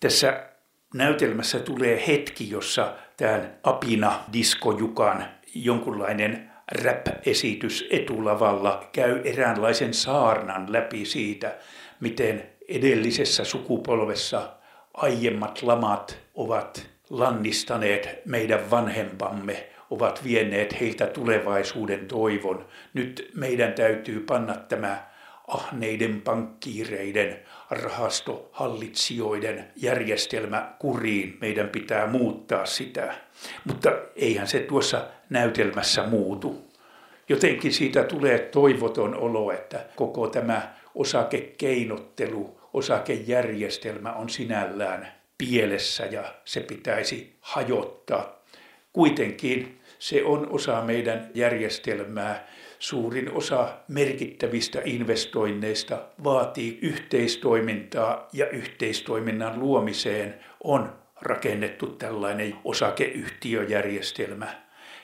Tässä 0.00 0.46
näytelmässä 0.94 1.58
tulee 1.58 2.06
hetki, 2.06 2.50
jossa 2.50 2.94
tämän 3.16 3.58
Apina 3.62 4.20
diskojukan 4.32 5.26
jonkunlainen 5.54 6.50
rap-esitys 6.84 7.88
etulavalla 7.90 8.88
käy 8.92 9.20
eräänlaisen 9.24 9.94
saarnan 9.94 10.72
läpi 10.72 11.04
siitä, 11.04 11.56
miten 12.00 12.46
edellisessä 12.68 13.44
sukupolvessa 13.44 14.52
aiemmat 14.94 15.62
lamat 15.62 16.18
ovat 16.34 16.86
lannistaneet 17.10 18.08
meidän 18.24 18.70
vanhempamme, 18.70 19.68
ovat 19.90 20.24
vieneet 20.24 20.80
heiltä 20.80 21.06
tulevaisuuden 21.06 22.06
toivon. 22.06 22.66
Nyt 22.94 23.30
meidän 23.34 23.72
täytyy 23.72 24.20
panna 24.20 24.54
tämä 24.54 25.06
ahneiden 25.48 26.20
pankkiireiden, 26.20 27.38
rahastohallitsijoiden 27.70 29.64
järjestelmä 29.76 30.74
kuriin. 30.78 31.38
Meidän 31.40 31.68
pitää 31.68 32.06
muuttaa 32.06 32.66
sitä. 32.66 33.14
Mutta 33.64 33.92
eihän 34.16 34.46
se 34.46 34.58
tuossa 34.58 35.06
näytelmässä 35.30 36.02
muutu. 36.02 36.66
Jotenkin 37.28 37.72
siitä 37.72 38.04
tulee 38.04 38.38
toivoton 38.38 39.16
olo, 39.16 39.52
että 39.52 39.84
koko 39.96 40.28
tämä 40.28 40.74
osakekeinottelu, 40.94 42.60
osakejärjestelmä 42.72 44.12
on 44.12 44.28
sinällään 44.28 45.12
pielessä 45.38 46.04
ja 46.04 46.34
se 46.44 46.60
pitäisi 46.60 47.36
hajottaa. 47.40 48.42
Kuitenkin 48.92 49.80
se 49.98 50.24
on 50.24 50.46
osa 50.50 50.82
meidän 50.82 51.30
järjestelmää. 51.34 52.46
Suurin 52.78 53.32
osa 53.32 53.68
merkittävistä 53.88 54.82
investoinneista 54.84 56.02
vaatii 56.24 56.78
yhteistoimintaa 56.82 58.28
ja 58.32 58.48
yhteistoiminnan 58.48 59.60
luomiseen 59.60 60.34
on 60.64 60.92
rakennettu 61.20 61.86
tällainen 61.86 62.54
osakeyhtiöjärjestelmä. 62.64 64.46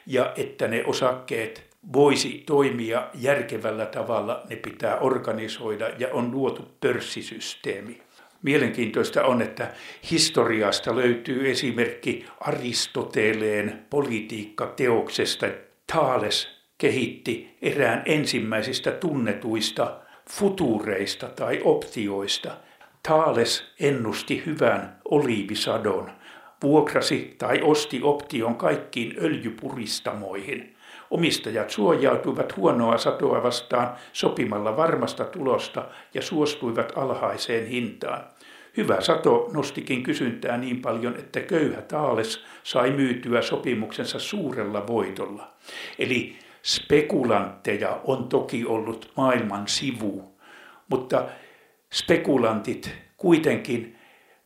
Ja 0.06 0.32
että 0.37 0.68
ne 0.68 0.85
osakkeet 0.87 1.72
voisi 1.92 2.42
toimia 2.46 3.08
järkevällä 3.14 3.87
tavalla, 3.87 4.42
ne 4.50 4.56
pitää 4.56 4.98
organisoida 4.98 5.88
ja 5.98 6.08
on 6.12 6.30
luotu 6.30 6.68
pörssisysteemi. 6.80 8.02
Mielenkiintoista 8.42 9.24
on, 9.24 9.42
että 9.42 9.72
historiasta 10.11 10.96
löytyy 10.96 11.50
esimerkki 11.50 12.26
Aristoteleen 12.40 13.87
politiikkateoksesta. 13.90 15.46
Thales 15.92 16.62
kehitti 16.82 17.56
erään 17.62 18.02
ensimmäisistä 18.06 18.90
tunnetuista 18.90 19.96
futureista 20.30 21.26
tai 21.26 21.60
optioista. 21.64 22.50
Thales 23.02 23.64
ennusti 23.80 24.42
hyvän 24.46 24.98
oliivisadon, 25.04 26.10
vuokrasi 26.62 27.34
tai 27.38 27.60
osti 27.62 28.00
option 28.02 28.56
kaikkiin 28.56 29.14
öljypuristamoihin. 29.22 30.76
Omistajat 31.10 31.70
suojautuivat 31.70 32.56
huonoa 32.56 32.98
satoa 32.98 33.42
vastaan 33.42 33.96
sopimalla 34.12 34.76
varmasta 34.76 35.24
tulosta 35.24 35.88
ja 36.14 36.22
suostuivat 36.22 36.92
alhaiseen 36.96 37.66
hintaan. 37.66 38.24
Hyvä 38.76 39.00
sato 39.00 39.50
nostikin 39.52 40.02
kysyntää 40.02 40.56
niin 40.56 40.80
paljon, 40.80 41.16
että 41.16 41.40
köyhä 41.40 41.82
Taales 41.82 42.44
sai 42.62 42.90
myytyä 42.90 43.42
sopimuksensa 43.42 44.18
suurella 44.18 44.86
voitolla. 44.86 45.52
Eli 45.98 46.36
spekulantteja 46.62 48.01
on 48.05 48.29
toki 48.29 48.64
ollut 48.64 49.12
maailman 49.16 49.68
sivu, 49.68 50.38
mutta 50.88 51.29
spekulantit 51.92 52.94
kuitenkin 53.16 53.98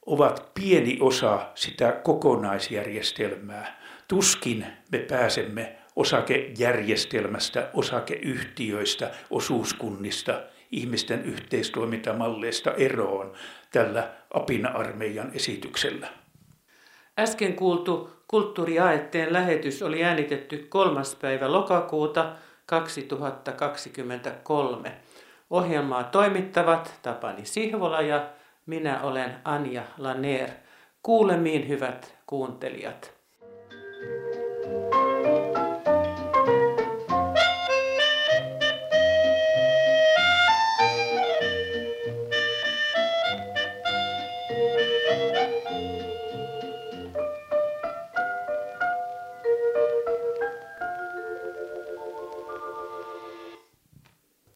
ovat 0.06 0.50
pieni 0.54 0.98
osa 1.00 1.46
sitä 1.54 1.92
kokonaisjärjestelmää. 1.92 3.80
Tuskin 4.08 4.66
me 4.92 4.98
pääsemme 4.98 5.76
osakejärjestelmästä, 5.96 7.70
osakeyhtiöistä, 7.74 9.10
osuuskunnista, 9.30 10.42
ihmisten 10.70 11.24
yhteistoimintamalleista 11.24 12.72
eroon 12.72 13.32
tällä 13.72 14.10
Apina-armeijan 14.34 15.30
esityksellä. 15.34 16.08
Äsken 17.18 17.54
kuultu 17.54 18.15
kulttuuriaetteen 18.28 19.32
lähetys 19.32 19.82
oli 19.82 20.04
äänitetty 20.04 20.66
3. 20.68 21.00
päivä 21.20 21.52
lokakuuta 21.52 22.32
2023. 22.66 24.92
Ohjelmaa 25.50 26.04
toimittavat 26.04 26.94
Tapani 27.02 27.44
Sihvola 27.44 28.00
ja 28.00 28.28
minä 28.66 29.02
olen 29.02 29.36
Anja 29.44 29.82
Laner. 29.98 30.50
Kuulemiin 31.02 31.68
hyvät 31.68 32.16
kuuntelijat. 32.26 33.16